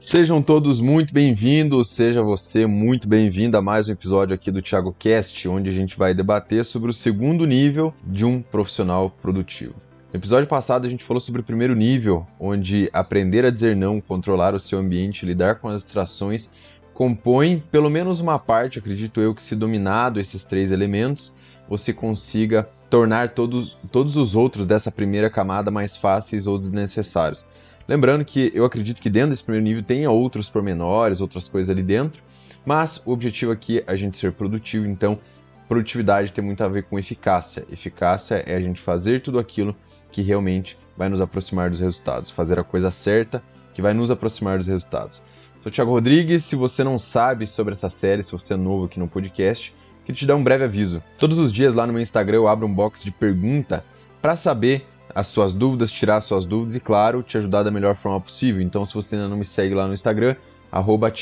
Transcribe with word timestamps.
Sejam 0.00 0.40
todos 0.40 0.80
muito 0.80 1.12
bem-vindos, 1.12 1.90
seja 1.90 2.22
você 2.22 2.66
muito 2.66 3.08
bem-vindo 3.08 3.56
a 3.56 3.62
mais 3.62 3.88
um 3.88 3.92
episódio 3.92 4.32
aqui 4.32 4.48
do 4.48 4.62
Thiago 4.62 4.94
Cast, 4.96 5.48
onde 5.48 5.68
a 5.68 5.72
gente 5.72 5.98
vai 5.98 6.14
debater 6.14 6.64
sobre 6.64 6.88
o 6.88 6.94
segundo 6.94 7.44
nível 7.44 7.92
de 8.04 8.24
um 8.24 8.40
profissional 8.40 9.10
produtivo. 9.10 9.74
No 10.12 10.18
episódio 10.18 10.48
passado 10.48 10.86
a 10.86 10.88
gente 10.88 11.02
falou 11.02 11.18
sobre 11.18 11.40
o 11.40 11.44
primeiro 11.44 11.74
nível, 11.74 12.24
onde 12.38 12.88
aprender 12.92 13.44
a 13.44 13.50
dizer 13.50 13.74
não, 13.74 14.00
controlar 14.00 14.54
o 14.54 14.60
seu 14.60 14.78
ambiente, 14.78 15.26
lidar 15.26 15.56
com 15.56 15.68
as 15.68 15.82
distrações, 15.82 16.48
compõe 16.94 17.60
pelo 17.68 17.90
menos 17.90 18.20
uma 18.20 18.38
parte, 18.38 18.78
acredito 18.78 19.20
eu, 19.20 19.34
que 19.34 19.42
se 19.42 19.56
dominado 19.56 20.20
esses 20.20 20.44
três 20.44 20.70
elementos, 20.70 21.34
você 21.68 21.92
consiga 21.92 22.68
tornar 22.88 23.30
todos, 23.30 23.76
todos 23.90 24.16
os 24.16 24.36
outros 24.36 24.64
dessa 24.64 24.92
primeira 24.92 25.28
camada 25.28 25.72
mais 25.72 25.96
fáceis 25.96 26.46
ou 26.46 26.56
desnecessários. 26.56 27.44
Lembrando 27.88 28.22
que 28.22 28.52
eu 28.54 28.66
acredito 28.66 29.00
que 29.00 29.08
dentro 29.08 29.30
desse 29.30 29.42
primeiro 29.42 29.64
nível 29.64 29.82
tenha 29.82 30.10
outros 30.10 30.50
pormenores, 30.50 31.22
outras 31.22 31.48
coisas 31.48 31.70
ali 31.70 31.82
dentro, 31.82 32.22
mas 32.66 33.00
o 33.06 33.12
objetivo 33.12 33.50
aqui 33.50 33.78
é 33.78 33.84
a 33.86 33.96
gente 33.96 34.18
ser 34.18 34.32
produtivo, 34.32 34.86
então 34.86 35.18
produtividade 35.66 36.30
tem 36.30 36.44
muito 36.44 36.62
a 36.62 36.68
ver 36.68 36.82
com 36.82 36.98
eficácia. 36.98 37.64
Eficácia 37.72 38.44
é 38.46 38.54
a 38.54 38.60
gente 38.60 38.78
fazer 38.78 39.22
tudo 39.22 39.38
aquilo 39.38 39.74
que 40.12 40.20
realmente 40.20 40.78
vai 40.98 41.08
nos 41.08 41.22
aproximar 41.22 41.70
dos 41.70 41.80
resultados, 41.80 42.30
fazer 42.30 42.58
a 42.58 42.64
coisa 42.64 42.90
certa 42.90 43.42
que 43.72 43.80
vai 43.80 43.94
nos 43.94 44.10
aproximar 44.10 44.58
dos 44.58 44.66
resultados. 44.66 45.22
Sou 45.58 45.72
Thiago 45.72 45.90
Rodrigues, 45.90 46.44
se 46.44 46.56
você 46.56 46.84
não 46.84 46.98
sabe 46.98 47.46
sobre 47.46 47.72
essa 47.72 47.88
série, 47.88 48.22
se 48.22 48.32
você 48.32 48.52
é 48.52 48.56
novo 48.56 48.84
aqui 48.84 48.98
no 48.98 49.08
podcast, 49.08 49.74
queria 50.04 50.18
te 50.18 50.26
dar 50.26 50.36
um 50.36 50.44
breve 50.44 50.64
aviso. 50.64 51.02
Todos 51.18 51.38
os 51.38 51.50
dias 51.50 51.74
lá 51.74 51.86
no 51.86 51.94
meu 51.94 52.02
Instagram 52.02 52.36
eu 52.36 52.48
abro 52.48 52.66
um 52.66 52.72
box 52.72 53.02
de 53.02 53.10
pergunta 53.10 53.82
para 54.20 54.36
saber 54.36 54.86
as 55.14 55.26
suas 55.26 55.52
dúvidas, 55.52 55.90
tirar 55.90 56.16
as 56.16 56.24
suas 56.24 56.46
dúvidas 56.46 56.76
e, 56.76 56.80
claro, 56.80 57.22
te 57.22 57.38
ajudar 57.38 57.62
da 57.62 57.70
melhor 57.70 57.96
forma 57.96 58.20
possível. 58.20 58.60
Então, 58.60 58.84
se 58.84 58.94
você 58.94 59.14
ainda 59.16 59.28
não 59.28 59.36
me 59.36 59.44
segue 59.44 59.74
lá 59.74 59.86
no 59.86 59.94
Instagram, 59.94 60.36
arroba 60.70 61.12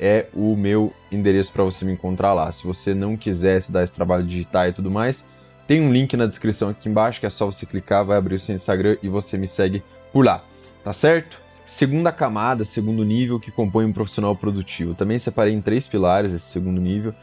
é 0.00 0.26
o 0.32 0.54
meu 0.54 0.92
endereço 1.10 1.52
para 1.52 1.64
você 1.64 1.84
me 1.84 1.92
encontrar 1.92 2.32
lá. 2.32 2.50
Se 2.52 2.66
você 2.66 2.94
não 2.94 3.16
quiser 3.16 3.60
se 3.60 3.72
dar 3.72 3.82
esse 3.82 3.92
trabalho 3.92 4.22
de 4.22 4.30
digitar 4.30 4.68
e 4.68 4.72
tudo 4.72 4.90
mais, 4.90 5.26
tem 5.66 5.80
um 5.80 5.92
link 5.92 6.16
na 6.16 6.26
descrição 6.26 6.70
aqui 6.70 6.88
embaixo 6.88 7.20
que 7.20 7.26
é 7.26 7.30
só 7.30 7.46
você 7.46 7.66
clicar, 7.66 8.04
vai 8.04 8.16
abrir 8.16 8.36
o 8.36 8.38
seu 8.38 8.54
Instagram 8.54 8.96
e 9.02 9.08
você 9.08 9.36
me 9.36 9.48
segue 9.48 9.82
por 10.12 10.24
lá. 10.24 10.42
Tá 10.84 10.92
certo? 10.92 11.40
Segunda 11.66 12.10
camada, 12.10 12.64
segundo 12.64 13.04
nível 13.04 13.38
que 13.38 13.50
compõe 13.50 13.84
um 13.84 13.92
profissional 13.92 14.34
produtivo. 14.34 14.94
Também 14.94 15.18
separei 15.18 15.52
em 15.52 15.60
três 15.60 15.86
pilares 15.86 16.32
esse 16.32 16.46
segundo 16.46 16.80
nível, 16.80 17.14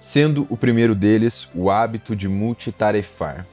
sendo 0.00 0.46
o 0.50 0.56
primeiro 0.56 0.94
deles 0.94 1.48
o 1.54 1.70
hábito 1.70 2.14
de 2.14 2.28
multitarefar. 2.28 3.46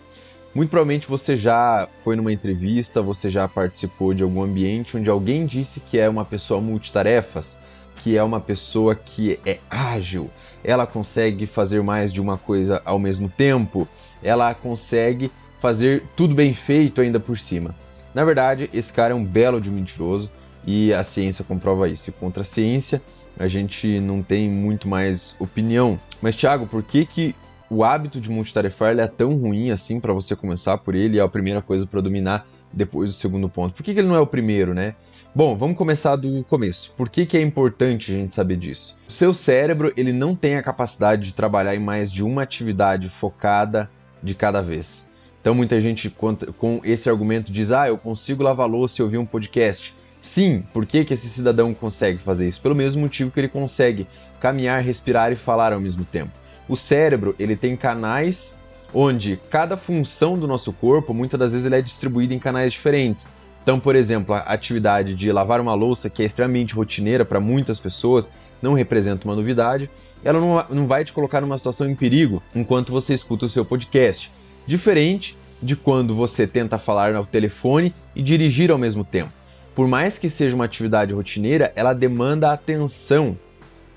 Muito 0.53 0.69
provavelmente 0.69 1.07
você 1.07 1.35
já 1.35 1.87
foi 2.03 2.15
numa 2.15 2.31
entrevista, 2.31 3.01
você 3.01 3.29
já 3.29 3.47
participou 3.47 4.13
de 4.13 4.21
algum 4.21 4.43
ambiente 4.43 4.95
onde 4.95 5.09
alguém 5.09 5.47
disse 5.47 5.79
que 5.79 5.97
é 5.97 6.07
uma 6.07 6.23
pessoa 6.23 6.61
multitarefas, 6.61 7.57
que 7.97 8.17
é 8.17 8.23
uma 8.23 8.39
pessoa 8.39 8.93
que 8.93 9.39
é 9.45 9.57
ágil, 9.69 10.29
ela 10.63 10.85
consegue 10.85 11.47
fazer 11.47 11.81
mais 11.81 12.13
de 12.13 12.21
uma 12.21 12.37
coisa 12.37 12.81
ao 12.85 12.99
mesmo 12.99 13.29
tempo, 13.29 13.87
ela 14.21 14.53
consegue 14.53 15.31
fazer 15.59 16.03
tudo 16.15 16.35
bem 16.35 16.53
feito 16.53 17.01
ainda 17.01 17.19
por 17.19 17.37
cima. 17.37 17.75
Na 18.13 18.23
verdade, 18.23 18.69
esse 18.73 18.93
cara 18.93 19.13
é 19.13 19.15
um 19.15 19.25
belo 19.25 19.59
de 19.59 19.71
mentiroso 19.71 20.29
e 20.65 20.93
a 20.93 21.03
ciência 21.03 21.43
comprova 21.43 21.89
isso. 21.89 22.09
E 22.09 22.13
contra 22.13 22.41
a 22.41 22.45
ciência, 22.45 23.01
a 23.39 23.47
gente 23.47 23.99
não 23.99 24.21
tem 24.21 24.49
muito 24.49 24.87
mais 24.87 25.35
opinião. 25.39 25.99
Mas 26.21 26.35
Thiago, 26.35 26.67
por 26.67 26.83
que 26.83 27.05
que 27.05 27.35
o 27.73 27.83
hábito 27.83 28.21
de 28.21 28.29
multitarefar 28.29 28.97
é 28.97 29.07
tão 29.07 29.35
ruim 29.35 29.71
assim 29.71 29.99
para 29.99 30.13
você 30.13 30.35
começar 30.35 30.77
por 30.77 30.93
ele, 30.93 31.17
é 31.17 31.21
a 31.21 31.27
primeira 31.27 31.61
coisa 31.61 31.87
para 31.87 32.01
dominar 32.01 32.45
depois 32.71 33.09
do 33.09 33.15
segundo 33.15 33.49
ponto. 33.49 33.73
Por 33.73 33.83
que, 33.83 33.93
que, 33.93 33.99
ele 33.99 34.07
não 34.07 34.15
é 34.15 34.19
o 34.19 34.27
primeiro, 34.27 34.73
né? 34.73 34.95
Bom, 35.33 35.55
vamos 35.55 35.77
começar 35.77 36.15
do 36.15 36.43
começo. 36.43 36.93
Por 36.95 37.09
que, 37.09 37.25
que 37.25 37.37
é 37.37 37.41
importante 37.41 38.11
a 38.11 38.15
gente 38.15 38.33
saber 38.33 38.57
disso? 38.57 38.97
O 39.07 39.11
seu 39.11 39.33
cérebro 39.33 39.91
ele 39.97 40.13
não 40.13 40.35
tem 40.35 40.55
a 40.55 40.63
capacidade 40.63 41.23
de 41.23 41.33
trabalhar 41.33 41.75
em 41.75 41.79
mais 41.79 42.11
de 42.11 42.23
uma 42.23 42.43
atividade 42.43 43.09
focada 43.09 43.89
de 44.21 44.35
cada 44.35 44.61
vez. 44.61 45.09
Então 45.41 45.53
muita 45.53 45.81
gente 45.81 46.09
com 46.09 46.79
esse 46.83 47.09
argumento 47.09 47.51
diz: 47.51 47.71
ah, 47.71 47.87
eu 47.87 47.97
consigo 47.97 48.43
lavar 48.43 48.69
louça 48.69 49.01
e 49.01 49.03
ouvir 49.03 49.17
um 49.17 49.25
podcast. 49.25 49.93
Sim, 50.21 50.63
por 50.73 50.85
que, 50.85 51.03
que 51.03 51.13
esse 51.13 51.27
cidadão 51.27 51.73
consegue 51.73 52.17
fazer 52.17 52.47
isso? 52.47 52.61
Pelo 52.61 52.73
mesmo 52.73 53.01
motivo 53.01 53.29
que 53.29 53.39
ele 53.41 53.49
consegue 53.49 54.07
caminhar, 54.39 54.81
respirar 54.81 55.33
e 55.33 55.35
falar 55.35 55.73
ao 55.73 55.81
mesmo 55.81 56.05
tempo. 56.05 56.42
O 56.67 56.75
cérebro 56.75 57.35
ele 57.37 57.55
tem 57.55 57.75
canais 57.75 58.57
onde 58.93 59.39
cada 59.49 59.75
função 59.75 60.37
do 60.37 60.47
nosso 60.47 60.71
corpo 60.71 61.13
muitas 61.13 61.39
das 61.39 61.51
vezes 61.51 61.65
ele 61.65 61.75
é 61.75 61.81
distribuída 61.81 62.33
em 62.33 62.39
canais 62.39 62.71
diferentes. 62.71 63.29
Então, 63.63 63.79
por 63.79 63.95
exemplo, 63.95 64.35
a 64.35 64.39
atividade 64.39 65.15
de 65.15 65.31
lavar 65.31 65.61
uma 65.61 65.73
louça, 65.73 66.09
que 66.09 66.21
é 66.21 66.25
extremamente 66.25 66.75
rotineira 66.75 67.23
para 67.23 67.39
muitas 67.39 67.79
pessoas, 67.79 68.29
não 68.61 68.73
representa 68.73 69.25
uma 69.25 69.35
novidade, 69.35 69.89
ela 70.23 70.39
não, 70.39 70.65
não 70.69 70.87
vai 70.87 71.03
te 71.03 71.13
colocar 71.13 71.41
numa 71.41 71.57
situação 71.57 71.89
em 71.89 71.95
perigo 71.95 72.43
enquanto 72.53 72.91
você 72.91 73.13
escuta 73.13 73.45
o 73.45 73.49
seu 73.49 73.65
podcast. 73.65 74.29
Diferente 74.67 75.37
de 75.61 75.75
quando 75.75 76.13
você 76.13 76.45
tenta 76.45 76.77
falar 76.77 77.13
no 77.13 77.25
telefone 77.25 77.93
e 78.13 78.21
dirigir 78.21 78.69
ao 78.69 78.77
mesmo 78.77 79.03
tempo. 79.03 79.31
Por 79.73 79.87
mais 79.87 80.19
que 80.19 80.29
seja 80.29 80.55
uma 80.55 80.65
atividade 80.65 81.13
rotineira, 81.13 81.71
ela 81.75 81.93
demanda 81.93 82.51
atenção 82.51 83.37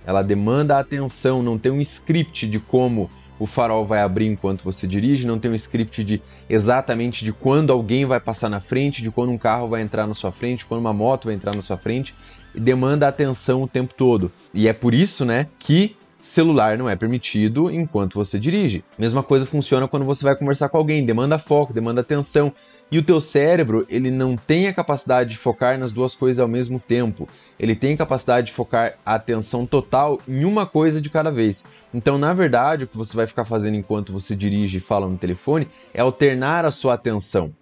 ela 0.06 0.22
demanda 0.22 0.78
atenção, 0.78 1.42
não 1.42 1.58
tem 1.58 1.72
um 1.72 1.80
script 1.80 2.46
de 2.46 2.60
como 2.60 3.10
o 3.38 3.46
farol 3.46 3.84
vai 3.84 4.00
abrir 4.00 4.26
enquanto 4.26 4.62
você 4.62 4.86
dirige, 4.86 5.26
não 5.26 5.38
tem 5.38 5.50
um 5.50 5.54
script 5.54 6.02
de 6.02 6.22
exatamente 6.48 7.24
de 7.24 7.32
quando 7.32 7.72
alguém 7.72 8.06
vai 8.06 8.18
passar 8.18 8.48
na 8.48 8.60
frente, 8.60 9.02
de 9.02 9.10
quando 9.10 9.30
um 9.30 9.38
carro 9.38 9.68
vai 9.68 9.82
entrar 9.82 10.06
na 10.06 10.14
sua 10.14 10.32
frente, 10.32 10.64
quando 10.64 10.80
uma 10.80 10.92
moto 10.92 11.26
vai 11.26 11.34
entrar 11.34 11.54
na 11.54 11.60
sua 11.60 11.76
frente, 11.76 12.14
demanda 12.54 13.06
atenção 13.06 13.62
o 13.62 13.68
tempo 13.68 13.92
todo. 13.94 14.32
E 14.54 14.68
é 14.68 14.72
por 14.72 14.94
isso, 14.94 15.24
né, 15.24 15.48
que 15.58 15.96
celular 16.22 16.76
não 16.76 16.88
é 16.88 16.96
permitido 16.96 17.70
enquanto 17.70 18.14
você 18.14 18.38
dirige. 18.38 18.84
Mesma 18.98 19.22
coisa 19.22 19.46
funciona 19.46 19.86
quando 19.86 20.04
você 20.04 20.24
vai 20.24 20.34
conversar 20.34 20.68
com 20.68 20.76
alguém, 20.76 21.04
demanda 21.04 21.38
foco, 21.38 21.72
demanda 21.72 22.00
atenção. 22.00 22.52
E 22.90 22.98
o 22.98 23.02
teu 23.02 23.20
cérebro, 23.20 23.84
ele 23.88 24.12
não 24.12 24.36
tem 24.36 24.68
a 24.68 24.72
capacidade 24.72 25.30
de 25.30 25.36
focar 25.36 25.76
nas 25.76 25.90
duas 25.90 26.14
coisas 26.14 26.38
ao 26.38 26.46
mesmo 26.46 26.78
tempo. 26.78 27.28
Ele 27.58 27.74
tem 27.74 27.94
a 27.94 27.96
capacidade 27.96 28.48
de 28.48 28.52
focar 28.52 28.96
a 29.04 29.16
atenção 29.16 29.66
total 29.66 30.20
em 30.28 30.44
uma 30.44 30.66
coisa 30.66 31.00
de 31.00 31.10
cada 31.10 31.30
vez. 31.30 31.64
Então, 31.92 32.16
na 32.16 32.32
verdade, 32.32 32.84
o 32.84 32.86
que 32.86 32.96
você 32.96 33.16
vai 33.16 33.26
ficar 33.26 33.44
fazendo 33.44 33.74
enquanto 33.76 34.12
você 34.12 34.36
dirige 34.36 34.78
e 34.78 34.80
fala 34.80 35.08
no 35.08 35.18
telefone 35.18 35.66
é 35.92 36.00
alternar 36.00 36.64
a 36.64 36.70
sua 36.70 36.94
atenção. 36.94 37.52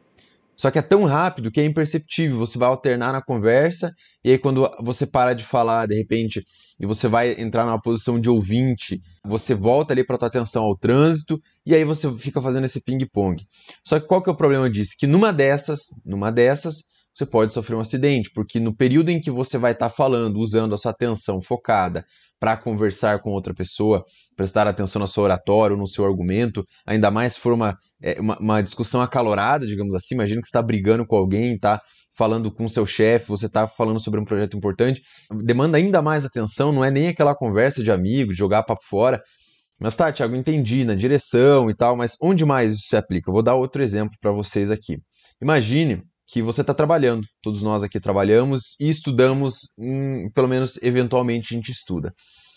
Só 0.56 0.70
que 0.70 0.78
é 0.78 0.82
tão 0.82 1.04
rápido 1.04 1.50
que 1.50 1.60
é 1.60 1.64
imperceptível. 1.64 2.38
Você 2.38 2.58
vai 2.58 2.68
alternar 2.68 3.12
na 3.12 3.22
conversa 3.22 3.92
e 4.22 4.30
aí 4.30 4.38
quando 4.38 4.70
você 4.80 5.06
para 5.06 5.34
de 5.34 5.44
falar, 5.44 5.88
de 5.88 5.94
repente, 5.94 6.44
e 6.78 6.86
você 6.86 7.08
vai 7.08 7.32
entrar 7.40 7.64
numa 7.64 7.80
posição 7.80 8.20
de 8.20 8.28
ouvinte, 8.28 9.00
você 9.24 9.54
volta 9.54 9.92
ali 9.92 10.04
para 10.04 10.18
tua 10.18 10.28
atenção 10.28 10.64
ao 10.64 10.76
trânsito 10.76 11.40
e 11.64 11.74
aí 11.74 11.84
você 11.84 12.10
fica 12.16 12.40
fazendo 12.40 12.64
esse 12.64 12.80
ping-pong. 12.80 13.46
Só 13.84 14.00
que 14.00 14.06
qual 14.06 14.22
que 14.22 14.28
é 14.28 14.32
o 14.32 14.36
problema 14.36 14.68
disso? 14.68 14.92
Que 14.98 15.06
numa 15.06 15.32
dessas, 15.32 15.88
numa 16.04 16.30
dessas, 16.30 16.93
você 17.14 17.24
pode 17.24 17.52
sofrer 17.52 17.76
um 17.76 17.80
acidente, 17.80 18.30
porque 18.34 18.58
no 18.58 18.74
período 18.74 19.10
em 19.10 19.20
que 19.20 19.30
você 19.30 19.56
vai 19.56 19.72
estar 19.72 19.88
tá 19.88 19.94
falando, 19.94 20.38
usando 20.38 20.74
a 20.74 20.76
sua 20.76 20.90
atenção 20.90 21.40
focada 21.40 22.04
para 22.40 22.56
conversar 22.56 23.20
com 23.20 23.30
outra 23.30 23.54
pessoa, 23.54 24.04
prestar 24.36 24.66
atenção 24.66 24.98
na 24.98 25.06
sua 25.06 25.24
oratória, 25.24 25.76
no 25.76 25.86
seu 25.86 26.04
argumento, 26.04 26.64
ainda 26.84 27.10
mais 27.10 27.34
se 27.34 27.40
for 27.40 27.52
uma, 27.52 27.78
é, 28.02 28.20
uma, 28.20 28.36
uma, 28.38 28.62
discussão 28.62 29.00
acalorada, 29.00 29.66
digamos 29.66 29.94
assim, 29.94 30.14
imagina 30.14 30.40
que 30.40 30.48
você 30.48 30.50
está 30.50 30.60
brigando 30.60 31.06
com 31.06 31.16
alguém, 31.16 31.54
está 31.54 31.80
falando 32.16 32.50
com 32.52 32.68
seu 32.68 32.84
chefe, 32.84 33.28
você 33.28 33.46
está 33.46 33.66
falando 33.66 34.00
sobre 34.00 34.20
um 34.20 34.24
projeto 34.24 34.56
importante, 34.56 35.00
demanda 35.44 35.78
ainda 35.78 36.02
mais 36.02 36.24
atenção, 36.24 36.72
não 36.72 36.84
é 36.84 36.90
nem 36.90 37.08
aquela 37.08 37.34
conversa 37.34 37.82
de 37.82 37.90
amigos, 37.90 38.36
jogar 38.36 38.64
papo 38.64 38.82
fora. 38.84 39.22
Mas 39.80 39.96
tá, 39.96 40.12
Thiago, 40.12 40.36
entendi, 40.36 40.84
na 40.84 40.94
direção 40.94 41.70
e 41.70 41.74
tal, 41.74 41.96
mas 41.96 42.16
onde 42.20 42.44
mais 42.44 42.74
isso 42.74 42.88
se 42.88 42.96
aplica? 42.96 43.30
Eu 43.30 43.34
vou 43.34 43.42
dar 43.42 43.54
outro 43.54 43.82
exemplo 43.82 44.16
para 44.20 44.30
vocês 44.30 44.70
aqui. 44.70 44.98
Imagine 45.40 46.02
que 46.26 46.42
você 46.42 46.62
está 46.62 46.72
trabalhando, 46.72 47.26
todos 47.42 47.62
nós 47.62 47.82
aqui 47.82 48.00
trabalhamos 48.00 48.78
e 48.80 48.88
estudamos, 48.88 49.72
hum, 49.78 50.30
pelo 50.34 50.48
menos 50.48 50.82
eventualmente 50.82 51.54
a 51.54 51.56
gente 51.56 51.70
estuda. 51.70 52.14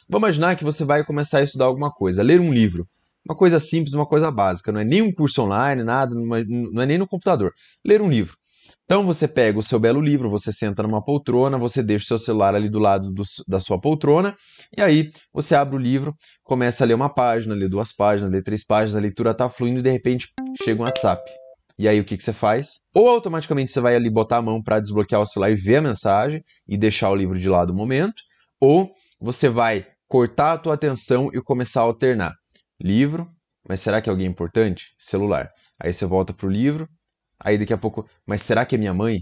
Vamos 0.10 0.28
imaginar 0.28 0.56
que 0.56 0.64
você 0.64 0.86
vai 0.86 1.04
começar 1.04 1.40
a 1.40 1.44
estudar 1.44 1.66
alguma 1.66 1.92
coisa, 1.92 2.24
ler 2.24 2.40
um 2.40 2.54
livro. 2.54 2.88
Uma 3.28 3.36
coisa 3.36 3.60
simples, 3.60 3.94
uma 3.94 4.06
coisa 4.06 4.31
básica, 4.31 4.72
não 4.72 4.80
é 4.80 4.86
nem 4.86 5.02
um 5.02 5.14
curso 5.14 5.42
online, 5.42 5.84
nada, 5.84 6.16
não 6.16 6.81
é 6.81 6.86
nem 6.86 6.98
no 6.98 7.08
computador. 7.08 7.52
Ler 7.86 8.02
um 8.02 8.10
livro. 8.10 8.38
Então 8.86 9.06
você 9.06 9.28
pega 9.28 9.60
o 9.60 9.64
seu 9.64 9.78
belo 9.78 10.00
livro, 10.00 10.30
você 10.30 10.54
senta 10.54 10.81
numa 10.81 11.04
poltrona, 11.04 11.58
você 11.58 11.84
deixa 11.84 12.06
o 12.06 12.08
seu 12.08 12.18
celular 12.18 12.56
ali 12.56 12.70
do 12.70 12.80
lado 12.80 13.12
do, 13.12 13.24
da 13.46 13.60
sua 13.60 13.80
poltrona, 13.80 14.34
e 14.78 14.81
aí 14.81 15.10
você 15.34 15.56
abre 15.56 15.75
o 15.75 15.80
livro, 15.80 16.16
começa 16.42 16.86
a 16.86 16.88
ler 16.88 16.94
uma 16.94 17.13
página, 17.13 17.54
ler 17.54 17.70
duas 17.70 17.94
páginas, 17.94 18.31
ler 18.31 18.44
três 18.44 18.66
páginas, 18.66 18.96
a 18.96 19.02
leitura 19.02 19.31
está 19.31 19.50
fluindo 19.50 19.80
e 19.80 19.84
de 19.84 19.92
repente 19.92 20.30
chega 20.63 20.81
um 20.81 20.86
WhatsApp. 20.86 21.22
E 21.77 21.88
aí 21.88 22.00
o 22.00 22.06
que, 22.06 22.18
que 22.18 22.24
você 22.24 22.33
faz? 22.33 22.88
Ou 22.94 23.07
automaticamente 23.07 23.71
você 23.71 23.79
vai 23.79 23.95
ali 23.95 24.09
botar 24.09 24.38
a 24.38 24.41
mão 24.41 24.62
para 24.62 24.79
desbloquear 24.79 25.21
o 25.21 25.25
celular 25.25 25.51
e 25.51 25.56
ver 25.56 25.77
a 25.77 25.81
mensagem 25.81 26.44
e 26.68 26.77
deixar 26.77 27.09
o 27.09 27.15
livro 27.15 27.38
de 27.38 27.47
lado 27.47 27.71
um 27.71 27.75
momento, 27.75 28.24
ou 28.59 28.91
você 29.19 29.50
vai 29.50 29.85
cortar 30.07 30.53
a 30.53 30.57
tua 30.57 30.74
atenção 30.74 31.29
e 31.33 31.41
começar 31.41 31.81
a 31.81 31.83
alternar. 31.83 32.33
Livro, 32.81 33.29
mas 33.68 33.81
será 33.81 34.01
que 34.01 34.09
é 34.09 34.12
alguém 34.12 34.27
importante? 34.27 34.95
Celular. 34.97 35.51
Aí 35.79 35.94
você 35.94 36.06
volta 36.06 36.33
pro 36.33 36.50
livro, 36.50 36.89
Aí 37.39 37.57
daqui 37.57 37.74
a 37.74 37.77
pouco, 37.77 38.09
mas 38.25 38.41
será 38.41 38.65
que 38.65 38.75
é 38.75 38.77
minha 38.77 38.94
mãe? 38.94 39.21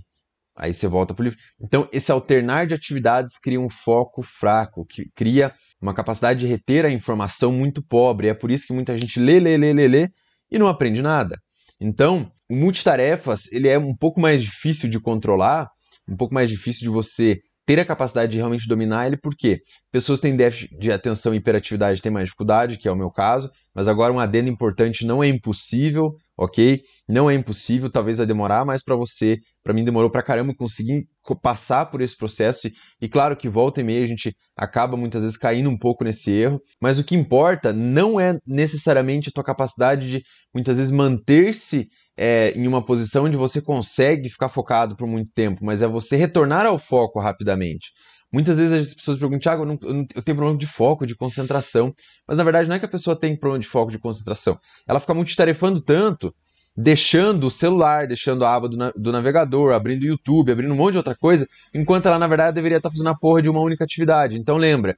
Aí 0.55 0.73
você 0.73 0.87
volta 0.87 1.13
para 1.13 1.21
o 1.21 1.25
livro. 1.25 1.39
Então, 1.59 1.87
esse 1.91 2.11
alternar 2.11 2.65
de 2.65 2.73
atividades 2.73 3.37
cria 3.37 3.59
um 3.59 3.69
foco 3.69 4.23
fraco, 4.23 4.85
que 4.85 5.09
cria 5.13 5.53
uma 5.81 5.93
capacidade 5.93 6.39
de 6.39 6.47
reter 6.47 6.85
a 6.85 6.89
informação 6.89 7.51
muito 7.51 7.83
pobre. 7.83 8.29
É 8.29 8.33
por 8.33 8.49
isso 8.49 8.65
que 8.65 8.73
muita 8.73 8.95
gente 8.95 9.19
lê, 9.19 9.39
lê, 9.39 9.57
lê, 9.57 9.73
lê, 9.73 9.87
lê 9.87 10.09
e 10.49 10.57
não 10.57 10.67
aprende 10.67 11.01
nada. 11.01 11.37
Então, 11.79 12.31
o 12.49 12.55
multitarefas 12.55 13.51
ele 13.51 13.67
é 13.67 13.77
um 13.77 13.95
pouco 13.95 14.19
mais 14.19 14.43
difícil 14.43 14.89
de 14.89 14.99
controlar, 14.99 15.69
um 16.07 16.15
pouco 16.15 16.33
mais 16.33 16.49
difícil 16.49 16.81
de 16.81 16.89
você 16.89 17.39
ter 17.65 17.79
a 17.79 17.85
capacidade 17.85 18.31
de 18.31 18.37
realmente 18.37 18.67
dominar 18.67 19.07
ele, 19.07 19.17
porque 19.17 19.59
pessoas 19.91 20.19
têm 20.19 20.35
déficit 20.35 20.77
de 20.77 20.91
atenção 20.91 21.33
e 21.33 21.37
hiperatividade 21.37 22.01
têm 22.01 22.11
mais 22.11 22.25
dificuldade, 22.25 22.77
que 22.77 22.87
é 22.87 22.91
o 22.91 22.95
meu 22.95 23.09
caso, 23.09 23.49
mas 23.73 23.87
agora 23.87 24.13
um 24.13 24.19
adendo 24.19 24.49
importante, 24.49 25.05
não 25.05 25.23
é 25.23 25.27
impossível, 25.27 26.13
ok? 26.37 26.81
Não 27.09 27.29
é 27.29 27.33
impossível, 27.33 27.89
talvez 27.89 28.19
vai 28.19 28.27
demorar, 28.27 28.63
mas 28.65 28.83
para 28.83 28.95
você, 28.95 29.39
para 29.63 29.73
mim 29.73 29.83
demorou 29.83 30.11
para 30.11 30.21
caramba 30.21 30.53
conseguir 30.55 31.07
passar 31.33 31.85
por 31.85 32.01
esse 32.01 32.17
processo, 32.17 32.69
e 33.01 33.07
claro 33.07 33.37
que 33.37 33.47
volta 33.47 33.79
e 33.79 33.83
meia 33.85 34.03
a 34.03 34.07
gente 34.07 34.35
acaba 34.55 34.97
muitas 34.97 35.23
vezes 35.23 35.37
caindo 35.37 35.69
um 35.69 35.77
pouco 35.77 36.03
nesse 36.03 36.29
erro, 36.29 36.61
mas 36.81 36.99
o 36.99 37.03
que 37.05 37.15
importa 37.15 37.71
não 37.71 38.19
é 38.19 38.37
necessariamente 38.45 39.29
a 39.29 39.31
tua 39.31 39.43
capacidade 39.45 40.11
de 40.11 40.23
muitas 40.53 40.77
vezes 40.77 40.91
manter-se 40.91 41.87
é, 42.17 42.51
em 42.51 42.67
uma 42.67 42.83
posição 42.83 43.25
onde 43.25 43.37
você 43.37 43.61
consegue 43.61 44.29
ficar 44.29 44.49
focado 44.49 44.95
por 44.95 45.07
muito 45.07 45.31
tempo, 45.33 45.63
mas 45.63 45.81
é 45.81 45.87
você 45.87 46.17
retornar 46.17 46.65
ao 46.65 46.77
foco 46.77 47.19
rapidamente. 47.19 47.91
Muitas 48.31 48.57
vezes 48.57 48.89
as 48.89 48.93
pessoas 48.93 49.17
perguntam, 49.17 49.39
Thiago, 49.39 49.63
eu, 49.63 49.65
não, 49.65 50.05
eu, 50.13 50.21
tenho 50.21 50.35
problema 50.35 50.57
de 50.57 50.67
foco, 50.67 51.05
de 51.05 51.15
concentração. 51.15 51.93
Mas 52.27 52.37
na 52.37 52.43
verdade 52.43 52.67
não 52.67 52.75
é 52.75 52.79
que 52.79 52.85
a 52.85 52.89
pessoa 52.89 53.17
tem 53.17 53.37
problema 53.37 53.61
de 53.61 53.67
foco, 53.67 53.91
de 53.91 53.97
concentração. 53.97 54.59
Ela 54.85 54.99
fica 54.99 55.13
multitarefando 55.13 55.79
tanto, 55.79 56.35
deixando 56.75 57.47
o 57.47 57.51
celular, 57.51 58.07
deixando 58.07 58.43
a 58.43 58.53
aba 58.53 58.67
do, 58.67 58.75
na, 58.75 58.91
do 58.95 59.11
navegador, 59.11 59.73
abrindo 59.73 60.03
o 60.03 60.07
YouTube, 60.07 60.51
abrindo 60.51 60.73
um 60.73 60.77
monte 60.77 60.93
de 60.93 60.97
outra 60.97 61.15
coisa, 61.15 61.47
enquanto 61.73 62.07
ela 62.07 62.19
na 62.19 62.27
verdade 62.27 62.55
deveria 62.55 62.77
estar 62.77 62.91
fazendo 62.91 63.09
a 63.09 63.15
porra 63.15 63.41
de 63.41 63.49
uma 63.49 63.61
única 63.61 63.83
atividade. 63.83 64.37
Então 64.37 64.57
lembra, 64.57 64.97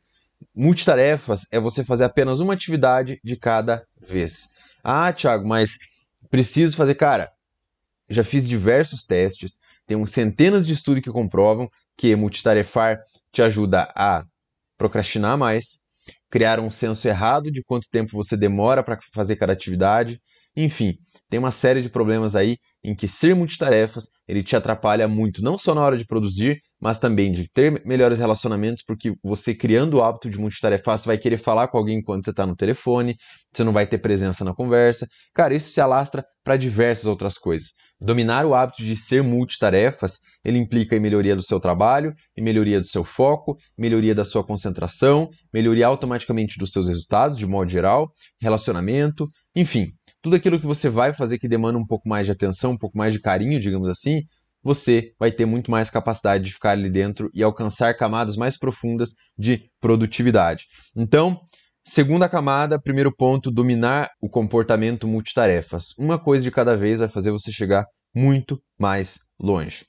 multitarefas 0.56 1.46
é 1.52 1.60
você 1.60 1.84
fazer 1.84 2.06
apenas 2.06 2.40
uma 2.40 2.54
atividade 2.54 3.20
de 3.24 3.36
cada 3.36 3.86
vez. 4.02 4.50
Ah, 4.84 5.12
Thiago, 5.14 5.48
mas 5.48 5.78
preciso 6.30 6.76
fazer. 6.76 6.96
Cara, 6.96 7.30
já 8.10 8.24
fiz 8.24 8.48
diversos 8.48 9.04
testes, 9.04 9.60
tem 9.86 10.04
centenas 10.06 10.66
de 10.66 10.74
estudos 10.74 11.04
que 11.04 11.12
comprovam 11.12 11.70
que 11.96 12.16
multitarefar 12.16 13.00
te 13.32 13.42
ajuda 13.42 13.92
a 13.96 14.24
procrastinar 14.78 15.38
mais, 15.38 15.88
criar 16.30 16.60
um 16.60 16.70
senso 16.70 17.08
errado 17.08 17.52
de 17.52 17.64
quanto 17.64 17.90
tempo 17.90 18.16
você 18.16 18.38
demora 18.38 18.84
para 18.84 19.00
fazer 19.14 19.36
cada 19.36 19.54
atividade, 19.54 20.22
enfim, 20.56 20.98
tem 21.30 21.40
uma 21.40 21.52
série 21.52 21.82
de 21.82 21.90
problemas 21.90 22.36
aí 22.36 22.58
em 22.84 22.96
que 22.96 23.08
ser 23.08 23.36
multitarefas 23.36 24.06
ele 24.28 24.44
te 24.44 24.56
atrapalha 24.56 25.08
muito, 25.08 25.42
não 25.42 25.58
só 25.58 25.74
na 25.74 25.82
hora 25.82 25.98
de 25.98 26.06
produzir, 26.06 26.60
mas 26.80 27.00
também 27.00 27.32
de 27.32 27.50
ter 27.50 27.82
melhores 27.86 28.20
relacionamentos, 28.20 28.84
porque 28.86 29.16
você 29.24 29.56
criando 29.56 29.96
o 29.96 30.04
hábito 30.04 30.30
de 30.30 30.38
multitarefar, 30.38 30.98
você 30.98 31.08
vai 31.08 31.18
querer 31.18 31.38
falar 31.38 31.70
com 31.70 31.78
alguém 31.78 32.00
enquanto 32.00 32.26
você 32.26 32.32
está 32.32 32.46
no 32.46 32.56
telefone, 32.56 33.16
você 33.54 33.64
não 33.64 33.72
vai 33.72 33.88
ter 33.88 33.98
presença 34.00 34.44
na 34.44 34.54
conversa. 34.54 35.08
Cara, 35.34 35.56
isso 35.56 35.72
se 35.72 35.80
alastra 35.80 36.26
para 36.44 36.58
diversas 36.58 37.06
outras 37.06 37.38
coisas. 37.38 37.70
Dominar 38.00 38.46
o 38.46 38.54
hábito 38.54 38.84
de 38.84 38.96
ser 38.96 39.24
multitarefas, 39.24 40.20
ele 40.44 40.60
implica 40.60 40.96
em 40.96 41.00
melhoria 41.00 41.36
do 41.36 41.42
seu 41.42 41.60
trabalho, 41.60 42.14
em 42.38 42.44
melhoria 42.44 42.80
do 42.80 42.86
seu 42.86 43.04
foco, 43.04 43.58
melhoria 43.78 44.14
da 44.14 44.24
sua 44.24 44.44
concentração, 44.44 45.30
melhoria 45.54 45.88
automaticamente 45.88 46.60
dos 46.60 46.72
seus 46.72 46.88
resultados, 46.88 47.38
de 47.38 47.48
modo 47.48 47.72
geral, 47.72 48.12
relacionamento, 48.40 49.28
enfim, 49.56 49.92
tudo 50.22 50.36
aquilo 50.36 50.60
que 50.60 50.66
você 50.66 50.90
vai 50.90 51.14
fazer 51.14 51.38
que 51.38 51.48
demanda 51.48 51.78
um 51.78 51.86
pouco 51.86 52.08
mais 52.08 52.26
de 52.26 52.32
atenção, 52.32 52.72
um 52.72 52.78
pouco 52.78 52.98
mais 52.98 53.14
de 53.14 53.22
carinho, 53.22 53.60
digamos 53.60 53.88
assim, 53.88 54.24
você 54.64 55.14
vai 55.20 55.32
ter 55.32 55.46
muito 55.46 55.72
mais 55.72 55.90
capacidade 55.90 56.44
de 56.44 56.54
ficar 56.54 56.72
ali 56.72 56.90
dentro 56.90 57.30
e 57.34 57.42
alcançar 57.42 57.96
camadas 57.96 58.36
mais 58.36 58.58
profundas 58.58 59.12
de 59.38 59.70
produtividade. 59.80 60.66
Então, 60.96 61.40
segunda 61.86 62.28
camada, 62.28 62.82
primeiro 62.82 63.16
ponto, 63.16 63.52
dominar 63.52 64.10
o 64.22 64.30
comportamento 64.30 65.08
multitarefas. 65.08 65.94
Uma 65.98 66.20
coisa 66.20 66.44
de 66.44 66.52
cada 66.52 66.76
vez 66.76 67.00
vai 67.00 67.08
fazer 67.08 67.32
você 67.32 67.52
chegar 67.52 67.86
muito 68.14 68.62
mais 68.78 69.20
longe. 69.40 69.86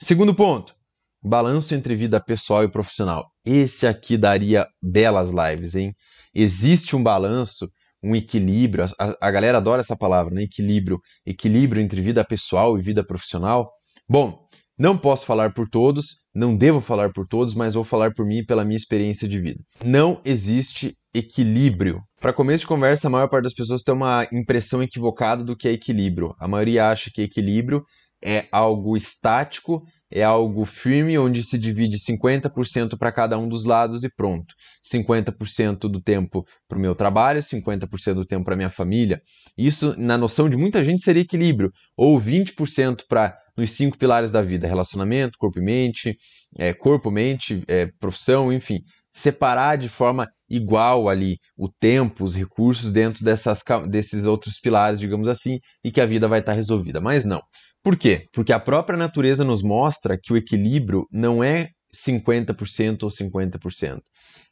Segundo 0.00 0.34
ponto, 0.34 0.74
balanço 1.22 1.74
entre 1.74 1.94
vida 1.94 2.20
pessoal 2.20 2.64
e 2.64 2.70
profissional. 2.70 3.30
Esse 3.44 3.86
aqui 3.86 4.16
daria 4.16 4.66
belas 4.82 5.30
lives, 5.30 5.74
hein? 5.74 5.94
Existe 6.34 6.96
um 6.96 7.02
balanço 7.02 7.68
um 8.06 8.14
equilíbrio, 8.14 8.84
a, 8.98 9.16
a 9.20 9.30
galera 9.30 9.58
adora 9.58 9.80
essa 9.80 9.96
palavra, 9.96 10.34
né? 10.34 10.42
Equilíbrio, 10.42 11.00
equilíbrio 11.26 11.82
entre 11.82 12.00
vida 12.00 12.24
pessoal 12.24 12.78
e 12.78 12.82
vida 12.82 13.04
profissional. 13.04 13.70
Bom, 14.08 14.46
não 14.78 14.96
posso 14.96 15.24
falar 15.24 15.52
por 15.54 15.68
todos, 15.68 16.22
não 16.34 16.54
devo 16.54 16.80
falar 16.80 17.12
por 17.12 17.26
todos, 17.26 17.54
mas 17.54 17.74
vou 17.74 17.82
falar 17.84 18.12
por 18.12 18.26
mim 18.26 18.38
e 18.38 18.46
pela 18.46 18.64
minha 18.64 18.76
experiência 18.76 19.26
de 19.26 19.40
vida. 19.40 19.60
Não 19.84 20.20
existe 20.24 20.94
equilíbrio. 21.14 22.02
Para 22.20 22.32
começo 22.32 22.60
de 22.60 22.66
conversa, 22.68 23.08
a 23.08 23.10
maior 23.10 23.28
parte 23.28 23.44
das 23.44 23.54
pessoas 23.54 23.82
tem 23.82 23.94
uma 23.94 24.28
impressão 24.32 24.82
equivocada 24.82 25.42
do 25.42 25.56
que 25.56 25.66
é 25.66 25.72
equilíbrio. 25.72 26.34
A 26.38 26.46
maioria 26.46 26.90
acha 26.90 27.10
que 27.12 27.22
equilíbrio 27.22 27.82
é 28.22 28.46
algo 28.52 28.96
estático, 28.96 29.82
é 30.10 30.22
algo 30.22 30.64
firme, 30.64 31.18
onde 31.18 31.42
se 31.42 31.58
divide 31.58 31.98
50% 31.98 32.96
para 32.96 33.12
cada 33.12 33.38
um 33.38 33.48
dos 33.48 33.64
lados 33.64 34.04
e 34.04 34.08
pronto. 34.14 34.54
50% 34.84 35.88
do 35.88 36.00
tempo 36.00 36.44
para 36.68 36.78
o 36.78 36.80
meu 36.80 36.94
trabalho, 36.94 37.42
50% 37.42 38.14
do 38.14 38.24
tempo 38.24 38.44
para 38.44 38.56
minha 38.56 38.70
família. 38.70 39.20
Isso, 39.58 39.94
na 39.98 40.16
noção 40.16 40.48
de 40.48 40.56
muita 40.56 40.84
gente, 40.84 41.02
seria 41.02 41.22
equilíbrio. 41.22 41.72
Ou 41.96 42.20
20% 42.20 43.04
para 43.08 43.36
nos 43.56 43.70
cinco 43.72 43.98
pilares 43.98 44.30
da 44.30 44.42
vida: 44.42 44.68
relacionamento, 44.68 45.38
corpo 45.38 45.58
e 45.58 45.62
mente, 45.62 46.16
é, 46.58 46.72
corpo, 46.72 47.10
mente, 47.10 47.62
é, 47.66 47.86
profissão, 47.98 48.52
enfim. 48.52 48.80
Separar 49.12 49.76
de 49.76 49.88
forma 49.88 50.28
igual 50.48 51.08
ali 51.08 51.38
o 51.56 51.68
tempo, 51.68 52.22
os 52.22 52.36
recursos 52.36 52.92
dentro 52.92 53.24
dessas, 53.24 53.62
desses 53.88 54.26
outros 54.26 54.60
pilares, 54.60 55.00
digamos 55.00 55.26
assim, 55.26 55.58
e 55.82 55.90
que 55.90 56.00
a 56.00 56.06
vida 56.06 56.28
vai 56.28 56.40
estar 56.40 56.52
resolvida. 56.52 57.00
Mas 57.00 57.24
não. 57.24 57.42
Por 57.86 57.96
quê? 57.96 58.26
Porque 58.32 58.52
a 58.52 58.58
própria 58.58 58.98
natureza 58.98 59.44
nos 59.44 59.62
mostra 59.62 60.18
que 60.20 60.32
o 60.32 60.36
equilíbrio 60.36 61.06
não 61.08 61.44
é 61.44 61.68
50% 61.94 63.04
ou 63.04 63.08
50%. 63.08 64.00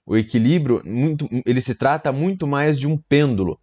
O 0.07 0.17
equilíbrio, 0.17 0.81
muito, 0.85 1.29
ele 1.45 1.61
se 1.61 1.75
trata 1.75 2.13
muito 2.13 2.47
mais 2.47 2.79
de 2.79 2.87
um 2.87 2.97
pêndulo. 2.97 3.59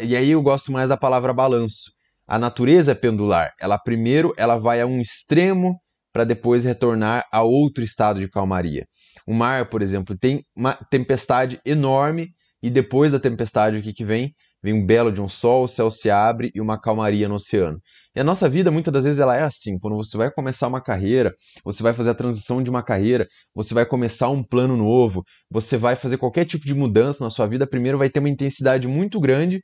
e 0.00 0.14
aí 0.14 0.30
eu 0.30 0.40
gosto 0.40 0.70
mais 0.70 0.90
da 0.90 0.96
palavra 0.96 1.32
balanço. 1.32 1.90
A 2.24 2.38
natureza 2.38 2.92
é 2.92 2.94
pendular. 2.94 3.52
Ela 3.60 3.78
primeiro 3.78 4.32
ela 4.36 4.56
vai 4.56 4.80
a 4.80 4.86
um 4.86 5.00
extremo 5.00 5.76
para 6.12 6.22
depois 6.22 6.64
retornar 6.64 7.24
a 7.32 7.42
outro 7.42 7.82
estado 7.82 8.20
de 8.20 8.30
calmaria. 8.30 8.86
O 9.26 9.34
mar, 9.34 9.68
por 9.68 9.82
exemplo, 9.82 10.16
tem 10.16 10.44
uma 10.54 10.74
tempestade 10.88 11.60
enorme 11.66 12.28
e 12.62 12.70
depois 12.70 13.10
da 13.10 13.18
tempestade 13.18 13.76
o 13.76 13.82
que, 13.82 13.92
que 13.92 14.04
vem? 14.04 14.32
Vem 14.64 14.72
um 14.72 14.86
belo 14.86 15.12
de 15.12 15.20
um 15.20 15.28
sol, 15.28 15.64
o 15.64 15.68
céu 15.68 15.90
se 15.90 16.10
abre 16.10 16.50
e 16.54 16.58
uma 16.58 16.80
calmaria 16.80 17.28
no 17.28 17.34
oceano. 17.34 17.78
E 18.16 18.20
a 18.20 18.24
nossa 18.24 18.48
vida, 18.48 18.70
muitas 18.70 18.94
das 18.94 19.04
vezes, 19.04 19.20
ela 19.20 19.36
é 19.36 19.42
assim. 19.42 19.78
Quando 19.78 19.94
você 19.94 20.16
vai 20.16 20.30
começar 20.30 20.68
uma 20.68 20.80
carreira, 20.80 21.34
você 21.62 21.82
vai 21.82 21.92
fazer 21.92 22.08
a 22.08 22.14
transição 22.14 22.62
de 22.62 22.70
uma 22.70 22.82
carreira, 22.82 23.28
você 23.54 23.74
vai 23.74 23.84
começar 23.84 24.30
um 24.30 24.42
plano 24.42 24.74
novo, 24.74 25.22
você 25.50 25.76
vai 25.76 25.96
fazer 25.96 26.16
qualquer 26.16 26.46
tipo 26.46 26.64
de 26.64 26.72
mudança 26.72 27.22
na 27.22 27.28
sua 27.28 27.46
vida, 27.46 27.66
primeiro 27.66 27.98
vai 27.98 28.08
ter 28.08 28.20
uma 28.20 28.28
intensidade 28.30 28.88
muito 28.88 29.20
grande 29.20 29.60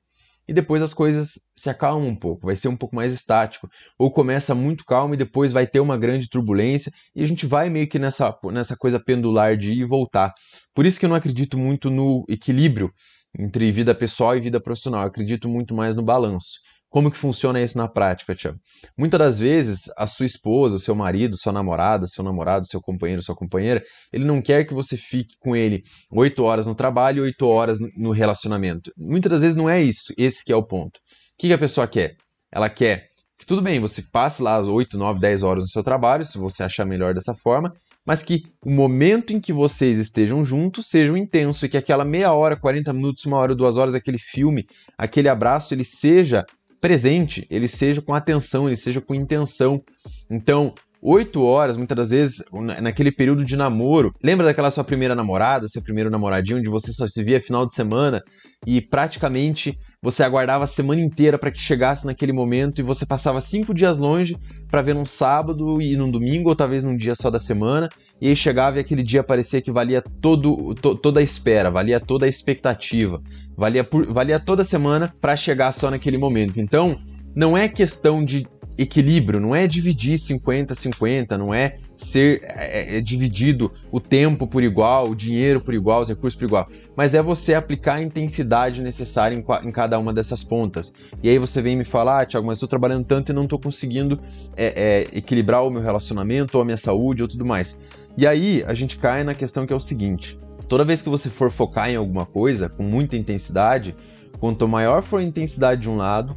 e 0.47 0.53
depois 0.53 0.83
as 0.83 0.93
coisas 0.93 1.31
se 1.57 1.71
acalmam 1.71 2.09
um 2.09 2.15
pouco, 2.15 2.47
vai 2.47 2.57
ser 2.57 2.69
um 2.69 2.77
pouco 2.77 2.95
mais 2.95 3.15
estático. 3.15 3.71
Ou 3.99 4.11
começa 4.11 4.55
muito 4.55 4.85
calmo 4.85 5.15
e 5.15 5.17
depois 5.17 5.51
vai 5.51 5.67
ter 5.67 5.81
uma 5.81 5.97
grande 5.97 6.29
turbulência 6.29 6.93
e 7.17 7.23
a 7.23 7.27
gente 7.27 7.47
vai 7.47 7.71
meio 7.71 7.89
que 7.89 7.99
nessa, 7.99 8.37
nessa 8.53 8.77
coisa 8.77 9.03
pendular 9.03 9.57
de 9.57 9.71
ir 9.71 9.79
e 9.79 9.85
voltar. 9.85 10.35
Por 10.75 10.85
isso 10.85 11.01
que 11.01 11.07
eu 11.07 11.09
não 11.09 11.17
acredito 11.17 11.57
muito 11.57 11.89
no 11.89 12.23
equilíbrio 12.29 12.93
entre 13.39 13.71
vida 13.71 13.95
pessoal 13.95 14.37
e 14.37 14.41
vida 14.41 14.61
profissional, 14.61 15.03
eu 15.03 15.09
acredito 15.09 15.49
muito 15.49 15.75
mais 15.75 15.95
no 15.97 16.03
balanço. 16.03 16.59
Como 16.89 17.09
que 17.09 17.17
funciona 17.17 17.63
isso 17.63 17.79
na 17.79 17.87
prática, 17.87 18.35
Tiago? 18.35 18.59
Muitas 18.99 19.19
das 19.19 19.39
vezes, 19.39 19.83
a 19.97 20.09
sua 20.09 20.27
esposa, 20.27 20.77
seu 20.77 20.95
marido, 20.95 21.37
sua 21.37 21.53
namorada, 21.53 22.09
seu 22.09 22.25
namorado, 22.25 22.67
seu 22.67 22.81
companheiro, 22.81 23.23
sua 23.23 23.37
companheira, 23.37 23.81
ele 24.13 24.25
não 24.25 24.43
quer 24.43 24.65
que 24.65 24.75
você 24.75 24.97
fique 24.97 25.37
com 25.39 25.55
ele 25.55 25.85
oito 26.11 26.43
horas 26.43 26.67
no 26.67 26.75
trabalho 26.75 27.19
e 27.19 27.21
oito 27.27 27.47
horas 27.47 27.79
no 27.97 28.11
relacionamento. 28.11 28.93
Muitas 28.97 29.31
das 29.31 29.41
vezes 29.43 29.57
não 29.57 29.71
é 29.71 29.81
isso, 29.81 30.13
esse 30.19 30.45
que 30.45 30.53
é 30.53 30.57
o 30.57 30.67
ponto. 30.67 30.97
O 30.99 31.01
que 31.39 31.53
a 31.53 31.59
pessoa 31.59 31.87
quer? 31.87 32.17
Ela 32.51 32.69
quer 32.69 33.11
que 33.41 33.47
tudo 33.47 33.63
bem, 33.63 33.81
você 33.81 34.03
passe 34.03 34.43
lá 34.43 34.57
as 34.57 34.69
8, 34.69 34.99
9, 34.99 35.19
10 35.19 35.43
horas 35.43 35.65
no 35.65 35.69
seu 35.69 35.83
trabalho, 35.83 36.23
se 36.23 36.37
você 36.37 36.63
achar 36.63 36.85
melhor 36.85 37.15
dessa 37.15 37.35
forma, 37.35 37.73
mas 38.05 38.23
que 38.23 38.45
o 38.65 38.71
momento 38.71 39.33
em 39.33 39.41
que 39.41 39.53
vocês 39.53 39.99
estejam 39.99 40.45
juntos 40.45 40.87
seja 40.87 41.17
intenso 41.19 41.65
e 41.65 41.69
que 41.69 41.77
aquela 41.77 42.05
meia 42.05 42.33
hora, 42.33 42.57
40 42.57 42.93
minutos, 42.93 43.25
uma 43.27 43.37
hora, 43.37 43.55
duas 43.55 43.77
horas, 43.77 43.95
aquele 43.95 44.19
filme, 44.19 44.67
aquele 44.97 45.29
abraço, 45.29 45.75
ele 45.75 45.85
seja 45.85 46.45
presente, 46.81 47.47
ele 47.51 47.69
seja 47.69 48.01
com 48.01 48.15
atenção, 48.15 48.67
ele 48.67 48.77
seja 48.77 49.01
com 49.01 49.15
intenção. 49.15 49.83
Então, 50.31 50.75
oito 51.03 51.43
horas, 51.43 51.77
muitas 51.77 51.97
das 51.97 52.11
vezes, 52.11 52.45
naquele 52.81 53.11
período 53.11 53.45
de 53.45 53.57
namoro. 53.57 54.13
Lembra 54.23 54.47
daquela 54.47 54.71
sua 54.71 54.85
primeira 54.85 55.15
namorada, 55.15 55.69
seu 55.69 55.83
primeiro 55.83 56.11
namoradinho, 56.11 56.59
onde 56.59 56.69
você 56.69 56.93
só 56.93 57.07
se 57.07 57.23
via 57.23 57.41
final 57.41 57.67
de 57.67 57.75
semana 57.75 58.23
e 58.67 58.81
praticamente 58.81 59.79
você 60.03 60.23
aguardava 60.23 60.65
a 60.65 60.67
semana 60.67 61.01
inteira 61.01 61.39
para 61.39 61.51
que 61.51 61.59
chegasse 61.59 62.07
naquele 62.07 62.33
momento 62.33 62.81
e 62.81 62.85
você 62.85 63.07
passava 63.07 63.41
cinco 63.41 63.73
dias 63.73 63.97
longe 63.97 64.37
para 64.71 64.83
ver 64.83 64.95
num 64.95 65.07
sábado 65.07 65.81
e 65.81 65.97
num 65.97 66.11
domingo, 66.11 66.51
ou 66.51 66.57
talvez 66.57 66.85
num 66.85 66.97
dia 66.97 67.15
só 67.15 67.31
da 67.31 67.41
semana, 67.41 67.89
e 68.21 68.29
aí 68.29 68.37
chegava 68.37 68.77
e 68.77 68.81
aquele 68.81 69.03
dia 69.03 69.23
parecia 69.23 69.63
que 69.63 69.73
valia 69.73 70.03
todo, 70.21 70.75
to, 70.75 70.95
toda 70.95 71.21
a 71.21 71.23
espera, 71.23 71.71
valia 71.71 71.99
toda 71.99 72.27
a 72.27 72.29
expectativa, 72.29 73.23
valia, 73.57 73.83
por, 73.83 74.07
valia 74.13 74.39
toda 74.39 74.63
a 74.63 74.65
semana 74.65 75.13
para 75.21 75.37
chegar 75.37 75.73
só 75.73 75.91
naquele 75.91 76.19
momento. 76.19 76.61
Então, 76.61 76.99
não 77.35 77.57
é 77.57 77.69
questão 77.69 78.25
de 78.25 78.47
equilíbrio, 78.83 79.39
não 79.39 79.55
é 79.55 79.67
dividir 79.67 80.19
50-50, 80.19 81.37
não 81.37 81.53
é 81.53 81.77
ser 81.99 82.41
é, 82.43 82.97
é, 82.97 83.01
dividido 83.03 83.71
o 83.93 84.01
tempo 84.01 84.47
por 84.47 84.63
igual, 84.63 85.11
o 85.11 85.15
dinheiro 85.15 85.61
por 85.61 85.75
igual, 85.75 86.01
os 86.01 86.09
recursos 86.09 86.39
por 86.39 86.47
igual, 86.47 86.69
mas 86.97 87.15
é 87.15 87.23
você 87.23 87.53
aplicar 87.53 87.97
a 87.97 88.03
intensidade 88.03 88.83
necessária 88.83 89.37
em, 89.37 89.45
em 89.69 89.71
cada 89.71 89.99
uma 89.99 90.15
dessas 90.15 90.43
pontas. 90.43 90.95
E 91.23 91.29
aí 91.29 91.39
você 91.39 91.61
vem 91.61 91.77
me 91.77 91.85
falar, 91.85 92.23
ah, 92.23 92.25
Thiago, 92.25 92.47
mas 92.47 92.57
estou 92.57 92.69
trabalhando 92.69 93.05
tanto 93.05 93.31
e 93.31 93.35
não 93.35 93.45
estou 93.45 93.59
conseguindo 93.59 94.19
é, 94.57 95.05
é, 95.13 95.19
equilibrar 95.19 95.63
o 95.63 95.71
meu 95.71 95.83
relacionamento, 95.83 96.57
ou 96.57 96.63
a 96.63 96.65
minha 96.65 96.79
saúde, 96.79 97.23
ou 97.23 97.29
tudo 97.29 97.45
mais. 97.45 97.79
E 98.17 98.27
aí 98.27 98.65
a 98.67 98.73
gente 98.73 98.97
cai 98.97 99.23
na 99.23 99.35
questão 99.35 99.67
que 99.67 99.75
é 99.75 99.77
o 99.77 99.81
seguinte: 99.81 100.39
toda 100.69 100.87
vez 100.87 101.03
que 101.03 101.11
você 101.11 101.29
for 101.29 101.51
focar 101.51 101.91
em 101.91 101.97
alguma 101.97 102.25
coisa 102.25 102.71
com 102.71 102.83
muita 102.83 103.15
intensidade, 103.15 103.95
quanto 104.39 104.67
maior 104.67 105.03
for 105.03 105.21
a 105.21 105.23
intensidade 105.23 105.83
de 105.83 105.91
um 105.91 105.97
lado, 105.97 106.37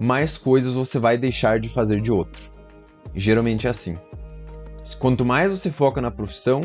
mais 0.00 0.38
coisas 0.38 0.72
você 0.72 0.98
vai 0.98 1.18
deixar 1.18 1.60
de 1.60 1.68
fazer 1.68 2.00
de 2.00 2.10
outro. 2.10 2.42
Geralmente 3.14 3.66
é 3.66 3.70
assim. 3.70 3.98
Quanto 4.98 5.24
mais 5.24 5.52
você 5.52 5.70
foca 5.70 6.00
na 6.00 6.10
profissão, 6.10 6.62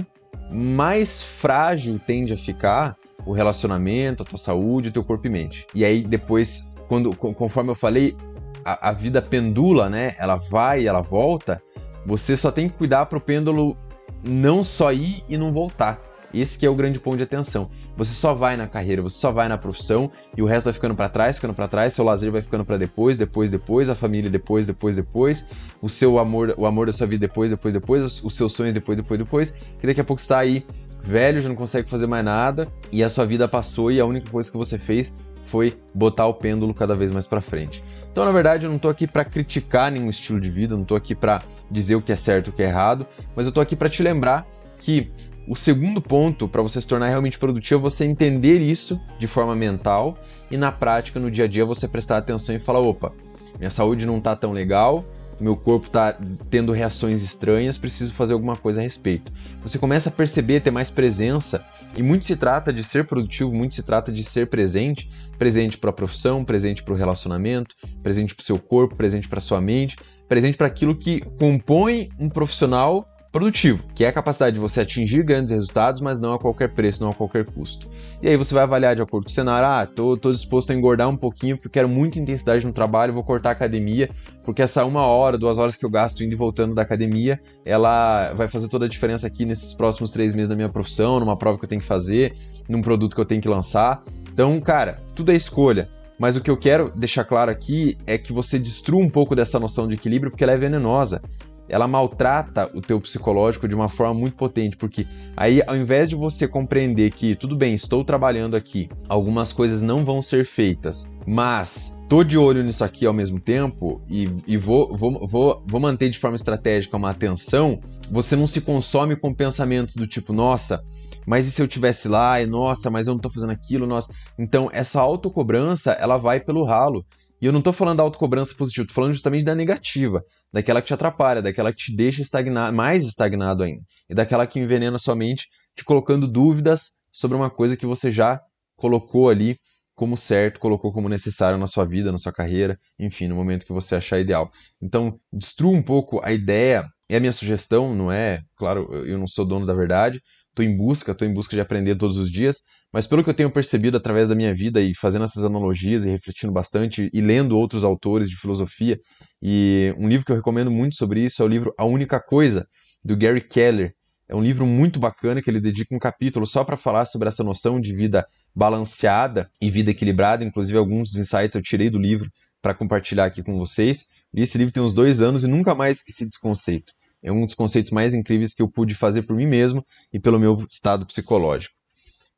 mais 0.49 1.21
frágil 1.21 1.99
tende 1.99 2.33
a 2.33 2.37
ficar 2.37 2.95
o 3.25 3.33
relacionamento, 3.33 4.23
a 4.23 4.25
tua 4.25 4.37
saúde, 4.37 4.89
o 4.89 4.91
teu 4.91 5.03
corpo 5.03 5.27
e 5.27 5.29
mente. 5.29 5.67
E 5.75 5.83
aí 5.83 6.01
depois, 6.01 6.71
quando, 6.87 7.15
conforme 7.15 7.71
eu 7.71 7.75
falei, 7.75 8.15
a, 8.63 8.89
a 8.89 8.91
vida 8.93 9.21
pendula, 9.21 9.89
né? 9.89 10.15
Ela 10.17 10.35
vai, 10.35 10.87
ela 10.87 11.01
volta. 11.01 11.61
Você 12.05 12.37
só 12.37 12.51
tem 12.51 12.69
que 12.69 12.77
cuidar 12.77 13.05
para 13.07 13.17
o 13.17 13.21
pêndulo 13.21 13.75
não 14.23 14.63
só 14.63 14.93
ir 14.93 15.23
e 15.27 15.37
não 15.37 15.51
voltar. 15.51 15.99
Esse 16.39 16.57
que 16.57 16.65
é 16.65 16.69
o 16.69 16.75
grande 16.75 16.99
ponto 16.99 17.17
de 17.17 17.23
atenção. 17.23 17.69
Você 17.95 18.13
só 18.13 18.33
vai 18.33 18.57
na 18.57 18.67
carreira, 18.67 19.01
você 19.01 19.17
só 19.17 19.31
vai 19.31 19.47
na 19.47 19.57
profissão 19.57 20.11
e 20.35 20.41
o 20.41 20.45
resto 20.45 20.65
vai 20.65 20.73
ficando 20.73 20.95
para 20.95 21.09
trás, 21.09 21.37
ficando 21.37 21.53
para 21.53 21.67
trás, 21.67 21.93
seu 21.93 22.03
lazer 22.03 22.31
vai 22.31 22.41
ficando 22.41 22.65
para 22.65 22.77
depois, 22.77 23.17
depois, 23.17 23.49
depois, 23.49 23.89
a 23.89 23.95
família 23.95 24.29
depois, 24.29 24.65
depois, 24.65 24.95
depois, 24.95 25.47
o 25.81 25.89
seu 25.89 26.19
amor, 26.19 26.53
o 26.57 26.65
amor 26.65 26.87
da 26.87 26.93
sua 26.93 27.07
vida 27.07 27.27
depois, 27.27 27.51
depois, 27.51 27.73
depois, 27.73 28.23
os 28.23 28.33
seus 28.33 28.51
sonhos 28.51 28.73
depois, 28.73 28.97
depois, 28.97 29.17
depois, 29.17 29.57
que 29.79 29.87
daqui 29.87 30.01
a 30.01 30.03
pouco 30.03 30.21
está 30.21 30.39
aí 30.39 30.65
velho, 31.05 31.39
já 31.39 31.47
não 31.47 31.55
consegue 31.55 31.89
fazer 31.89 32.07
mais 32.07 32.25
nada 32.25 32.67
e 32.91 33.03
a 33.03 33.09
sua 33.09 33.25
vida 33.25 33.47
passou 33.47 33.91
e 33.91 33.99
a 33.99 34.05
única 34.05 34.29
coisa 34.29 34.51
que 34.51 34.57
você 34.57 34.77
fez 34.77 35.15
foi 35.45 35.77
botar 35.93 36.25
o 36.25 36.33
pêndulo 36.33 36.73
cada 36.73 36.95
vez 36.95 37.11
mais 37.11 37.27
para 37.27 37.39
frente. 37.39 37.83
Então, 38.11 38.25
na 38.25 38.31
verdade, 38.31 38.65
eu 38.65 38.69
não 38.69 38.77
estou 38.77 38.89
aqui 38.89 39.05
para 39.05 39.23
criticar 39.23 39.91
nenhum 39.91 40.09
estilo 40.09 40.41
de 40.41 40.49
vida, 40.49 40.73
não 40.73 40.81
estou 40.81 40.97
aqui 40.97 41.13
para 41.13 41.41
dizer 41.69 41.95
o 41.95 42.01
que 42.01 42.11
é 42.11 42.15
certo 42.15 42.47
e 42.47 42.49
o 42.49 42.53
que 42.53 42.63
é 42.63 42.65
errado, 42.65 43.05
mas 43.35 43.45
eu 43.45 43.49
estou 43.49 43.61
aqui 43.61 43.75
para 43.75 43.89
te 43.89 44.01
lembrar 44.01 44.47
que 44.79 45.11
o 45.47 45.55
segundo 45.55 46.01
ponto 46.01 46.47
para 46.47 46.61
você 46.61 46.81
se 46.81 46.87
tornar 46.87 47.09
realmente 47.09 47.37
produtivo 47.37 47.79
é 47.79 47.83
você 47.83 48.05
entender 48.05 48.59
isso 48.59 48.99
de 49.19 49.27
forma 49.27 49.55
mental 49.55 50.17
e 50.49 50.57
na 50.57 50.71
prática, 50.71 51.19
no 51.19 51.29
dia 51.29 51.45
a 51.45 51.47
dia, 51.47 51.65
você 51.65 51.87
prestar 51.87 52.17
atenção 52.17 52.55
e 52.55 52.59
falar: 52.59 52.79
opa, 52.79 53.11
minha 53.57 53.69
saúde 53.69 54.05
não 54.05 54.17
está 54.17 54.35
tão 54.35 54.51
legal, 54.51 55.05
meu 55.39 55.55
corpo 55.55 55.87
está 55.87 56.17
tendo 56.49 56.71
reações 56.71 57.21
estranhas, 57.21 57.77
preciso 57.77 58.13
fazer 58.13 58.33
alguma 58.33 58.55
coisa 58.55 58.79
a 58.79 58.83
respeito. 58.83 59.31
Você 59.61 59.77
começa 59.77 60.09
a 60.09 60.11
perceber, 60.11 60.61
ter 60.61 60.71
mais 60.71 60.89
presença, 60.89 61.65
e 61.95 62.01
muito 62.01 62.25
se 62.25 62.35
trata 62.35 62.71
de 62.71 62.83
ser 62.83 63.05
produtivo, 63.05 63.53
muito 63.53 63.75
se 63.75 63.83
trata 63.83 64.11
de 64.11 64.23
ser 64.23 64.47
presente, 64.47 65.09
presente 65.37 65.77
para 65.77 65.89
a 65.89 65.93
profissão, 65.93 66.43
presente 66.43 66.83
para 66.83 66.93
o 66.93 66.97
relacionamento, 66.97 67.75
presente 68.01 68.33
para 68.33 68.41
o 68.41 68.45
seu 68.45 68.59
corpo, 68.59 68.95
presente 68.95 69.27
para 69.27 69.41
sua 69.41 69.61
mente, 69.61 69.95
presente 70.27 70.57
para 70.57 70.67
aquilo 70.67 70.95
que 70.95 71.19
compõe 71.37 72.09
um 72.19 72.29
profissional 72.29 73.07
produtivo, 73.35 73.83
que 73.93 74.05
é 74.05 74.07
a 74.07 74.13
capacidade 74.13 74.53
de 74.53 74.61
você 74.61 74.79
atingir 74.79 75.21
grandes 75.21 75.51
resultados, 75.51 75.99
mas 75.99 76.17
não 76.21 76.33
a 76.33 76.39
qualquer 76.39 76.69
preço, 76.69 77.03
não 77.03 77.09
a 77.09 77.13
qualquer 77.13 77.43
custo. 77.43 77.89
E 78.21 78.29
aí 78.29 78.37
você 78.37 78.53
vai 78.53 78.63
avaliar 78.63 78.95
de 78.95 79.01
acordo 79.01 79.25
com 79.25 79.29
o 79.29 79.33
cenário, 79.33 79.67
ah, 79.67 79.85
tô, 79.85 80.15
tô 80.15 80.31
disposto 80.31 80.71
a 80.71 80.73
engordar 80.73 81.09
um 81.09 81.17
pouquinho 81.17 81.57
porque 81.57 81.67
eu 81.67 81.71
quero 81.71 81.89
muita 81.89 82.17
intensidade 82.17 82.65
no 82.65 82.71
trabalho, 82.71 83.11
vou 83.11 83.25
cortar 83.25 83.49
a 83.49 83.51
academia, 83.51 84.09
porque 84.45 84.61
essa 84.61 84.85
uma 84.85 85.01
hora, 85.01 85.37
duas 85.37 85.57
horas 85.57 85.75
que 85.75 85.85
eu 85.85 85.89
gasto 85.89 86.23
indo 86.23 86.31
e 86.31 86.35
voltando 86.37 86.73
da 86.73 86.81
academia, 86.83 87.37
ela 87.65 88.31
vai 88.35 88.47
fazer 88.47 88.69
toda 88.69 88.85
a 88.85 88.87
diferença 88.87 89.27
aqui 89.27 89.45
nesses 89.45 89.73
próximos 89.73 90.11
três 90.11 90.33
meses 90.33 90.47
da 90.47 90.55
minha 90.55 90.69
profissão, 90.69 91.19
numa 91.19 91.35
prova 91.35 91.57
que 91.57 91.65
eu 91.65 91.69
tenho 91.69 91.81
que 91.81 91.87
fazer, 91.87 92.37
num 92.69 92.81
produto 92.81 93.15
que 93.15 93.21
eu 93.21 93.25
tenho 93.25 93.41
que 93.41 93.49
lançar. 93.49 94.01
Então, 94.31 94.57
cara, 94.61 95.01
tudo 95.13 95.33
é 95.33 95.35
escolha. 95.35 95.89
Mas 96.17 96.37
o 96.37 96.41
que 96.41 96.49
eu 96.49 96.55
quero 96.55 96.89
deixar 96.95 97.25
claro 97.25 97.51
aqui 97.51 97.97
é 98.07 98.17
que 98.17 98.31
você 98.31 98.57
destrua 98.57 99.03
um 99.03 99.09
pouco 99.09 99.35
dessa 99.35 99.59
noção 99.59 99.85
de 99.89 99.95
equilíbrio 99.95 100.31
porque 100.31 100.45
ela 100.45 100.53
é 100.53 100.57
venenosa 100.57 101.21
ela 101.67 101.87
maltrata 101.87 102.69
o 102.73 102.81
teu 102.81 102.99
psicológico 102.99 103.67
de 103.67 103.75
uma 103.75 103.89
forma 103.89 104.13
muito 104.13 104.35
potente, 104.35 104.77
porque 104.77 105.07
aí 105.35 105.61
ao 105.65 105.75
invés 105.75 106.09
de 106.09 106.15
você 106.15 106.47
compreender 106.47 107.11
que 107.11 107.35
tudo 107.35 107.55
bem, 107.55 107.73
estou 107.73 108.03
trabalhando 108.03 108.55
aqui, 108.55 108.89
algumas 109.07 109.51
coisas 109.51 109.81
não 109.81 110.05
vão 110.05 110.21
ser 110.21 110.45
feitas, 110.45 111.13
mas 111.25 111.95
tô 112.07 112.23
de 112.23 112.37
olho 112.37 112.63
nisso 112.63 112.83
aqui 112.83 113.05
ao 113.05 113.13
mesmo 113.13 113.39
tempo 113.39 114.01
e, 114.07 114.29
e 114.45 114.57
vou, 114.57 114.95
vou, 114.95 115.27
vou, 115.27 115.63
vou 115.65 115.79
manter 115.79 116.09
de 116.09 116.19
forma 116.19 116.35
estratégica 116.35 116.97
uma 116.97 117.09
atenção, 117.09 117.79
você 118.11 118.35
não 118.35 118.45
se 118.45 118.61
consome 118.61 119.15
com 119.15 119.33
pensamentos 119.33 119.95
do 119.95 120.05
tipo, 120.05 120.31
nossa, 120.31 120.83
mas 121.25 121.47
e 121.47 121.51
se 121.51 121.61
eu 121.61 121.67
tivesse 121.67 122.07
lá, 122.07 122.39
e 122.39 122.45
nossa, 122.45 122.89
mas 122.89 123.07
eu 123.07 123.13
não 123.13 123.19
tô 123.19 123.29
fazendo 123.29 123.51
aquilo, 123.51 123.87
nossa. 123.87 124.13
Então, 124.37 124.69
essa 124.71 125.01
autocobrança, 125.01 125.91
ela 125.93 126.17
vai 126.17 126.39
pelo 126.39 126.63
ralo. 126.63 127.05
E 127.41 127.45
eu 127.45 127.51
não 127.51 127.61
tô 127.61 127.73
falando 127.73 127.97
da 127.97 128.03
autocobrança 128.03 128.55
positiva, 128.55 128.87
tô 128.87 128.93
falando 128.93 129.13
justamente 129.13 129.43
da 129.43 129.55
negativa 129.55 130.23
daquela 130.51 130.81
que 130.81 130.87
te 130.87 130.93
atrapalha, 130.93 131.41
daquela 131.41 131.71
que 131.71 131.77
te 131.77 131.95
deixa 131.95 132.21
estagnar, 132.21 132.71
mais 132.71 133.05
estagnado 133.05 133.63
ainda, 133.63 133.83
e 134.09 134.15
daquela 134.15 134.47
que 134.47 134.59
envenena 134.59 134.97
sua 134.97 135.15
mente, 135.15 135.49
te 135.75 135.83
colocando 135.83 136.27
dúvidas 136.27 137.01
sobre 137.11 137.35
uma 137.35 137.49
coisa 137.49 137.75
que 137.75 137.85
você 137.85 138.11
já 138.11 138.41
colocou 138.77 139.29
ali 139.29 139.57
como 139.95 140.17
certo, 140.17 140.59
colocou 140.59 140.91
como 140.91 141.07
necessário 141.07 141.57
na 141.57 141.67
sua 141.67 141.85
vida, 141.85 142.11
na 142.11 142.17
sua 142.17 142.33
carreira, 142.33 142.77
enfim, 142.99 143.27
no 143.27 143.35
momento 143.35 143.65
que 143.65 143.71
você 143.71 143.95
achar 143.95 144.19
ideal. 144.19 144.51
Então, 144.81 145.17
destrua 145.31 145.71
um 145.71 145.81
pouco 145.81 146.19
a 146.23 146.33
ideia, 146.33 146.85
é 147.07 147.15
a 147.15 147.19
minha 147.19 147.31
sugestão, 147.31 147.95
não 147.95 148.11
é? 148.11 148.41
Claro, 148.57 148.93
eu 149.05 149.17
não 149.17 149.27
sou 149.27 149.45
dono 149.45 149.65
da 149.65 149.73
verdade, 149.73 150.21
estou 150.49 150.65
em 150.65 150.75
busca, 150.75 151.13
estou 151.13 151.27
em 151.27 151.33
busca 151.33 151.55
de 151.55 151.61
aprender 151.61 151.95
todos 151.95 152.17
os 152.17 152.29
dias, 152.29 152.61
mas 152.95 153.05
pelo 153.05 153.21
que 153.25 153.29
eu 153.29 153.33
tenho 153.33 153.51
percebido 153.51 153.97
através 153.97 154.29
da 154.29 154.35
minha 154.35 154.55
vida 154.55 154.79
e 154.79 154.95
fazendo 154.95 155.25
essas 155.25 155.43
analogias 155.43 156.05
e 156.05 156.09
refletindo 156.09 156.53
bastante 156.53 157.09
e 157.11 157.19
lendo 157.19 157.57
outros 157.57 157.83
autores 157.83 158.29
de 158.29 158.37
filosofia, 158.37 158.97
e 159.43 159.93
um 159.97 160.07
livro 160.07 160.25
que 160.25 160.31
eu 160.31 160.35
recomendo 160.37 160.71
muito 160.71 160.95
sobre 160.95 161.19
isso 161.19 161.41
é 161.41 161.45
o 161.45 161.49
livro 161.49 161.73
A 161.77 161.83
Única 161.83 162.21
Coisa, 162.21 162.65
do 163.03 163.17
Gary 163.17 163.45
Keller. 163.45 163.93
É 164.29 164.33
um 164.33 164.41
livro 164.41 164.65
muito 164.65 164.97
bacana 164.97 165.41
que 165.41 165.49
ele 165.49 165.59
dedica 165.59 165.93
um 165.93 165.99
capítulo 165.99 166.47
só 166.47 166.63
para 166.63 166.77
falar 166.77 167.03
sobre 167.03 167.27
essa 167.27 167.43
noção 167.43 167.81
de 167.81 167.93
vida 167.93 168.25
balanceada 168.55 169.51
e 169.59 169.69
vida 169.69 169.91
equilibrada. 169.91 170.45
Inclusive, 170.45 170.77
alguns 170.77 171.09
dos 171.09 171.19
insights 171.19 171.53
eu 171.53 171.61
tirei 171.61 171.89
do 171.89 171.99
livro 171.99 172.31
para 172.61 172.73
compartilhar 172.73 173.25
aqui 173.25 173.43
com 173.43 173.57
vocês. 173.57 174.05
E 174.33 174.41
esse 174.41 174.57
livro 174.57 174.73
tem 174.73 174.81
uns 174.81 174.93
dois 174.93 175.19
anos 175.19 175.43
e 175.43 175.47
nunca 175.49 175.75
mais 175.75 175.97
esqueci 175.97 176.23
desse 176.23 176.39
conceito. 176.39 176.93
É 177.21 177.29
um 177.29 177.45
dos 177.45 177.55
conceitos 177.55 177.91
mais 177.91 178.13
incríveis 178.13 178.53
que 178.53 178.61
eu 178.61 178.69
pude 178.69 178.95
fazer 178.95 179.23
por 179.23 179.35
mim 179.35 179.47
mesmo 179.47 179.85
e 180.13 180.17
pelo 180.17 180.39
meu 180.39 180.65
estado 180.69 181.05
psicológico. 181.05 181.75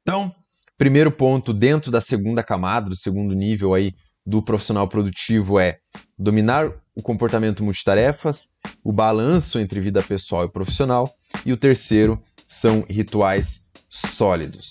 Então, 0.02 0.34
Primeiro 0.78 1.12
ponto 1.12 1.56
dentro 1.56 1.90
da 1.90 2.00
segunda 2.00 2.44
camada, 2.44 2.88
do 2.88 2.96
segundo 2.96 3.34
nível 3.34 3.74
aí 3.74 3.96
do 4.24 4.44
profissional 4.44 4.88
produtivo 4.88 5.60
é 5.60 5.80
dominar 6.16 6.72
o 6.96 7.02
comportamento 7.02 7.64
multitarefas, 7.64 8.50
o 8.84 8.94
balanço 8.94 9.58
entre 9.58 9.80
vida 9.80 10.04
pessoal 10.04 10.46
e 10.46 10.52
profissional, 10.52 11.10
e 11.44 11.52
o 11.52 11.58
terceiro 11.58 12.22
são 12.48 12.86
rituais 12.88 13.72
sólidos. 13.90 14.70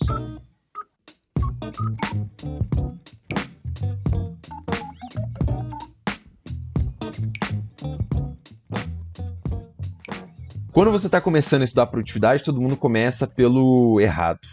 Quando 10.70 10.92
você 10.92 11.06
está 11.06 11.20
começando 11.20 11.62
a 11.62 11.64
estudar 11.64 11.86
produtividade, 11.88 12.44
todo 12.44 12.60
mundo 12.60 12.76
começa 12.76 13.26
pelo 13.26 14.00
errado 14.00 14.46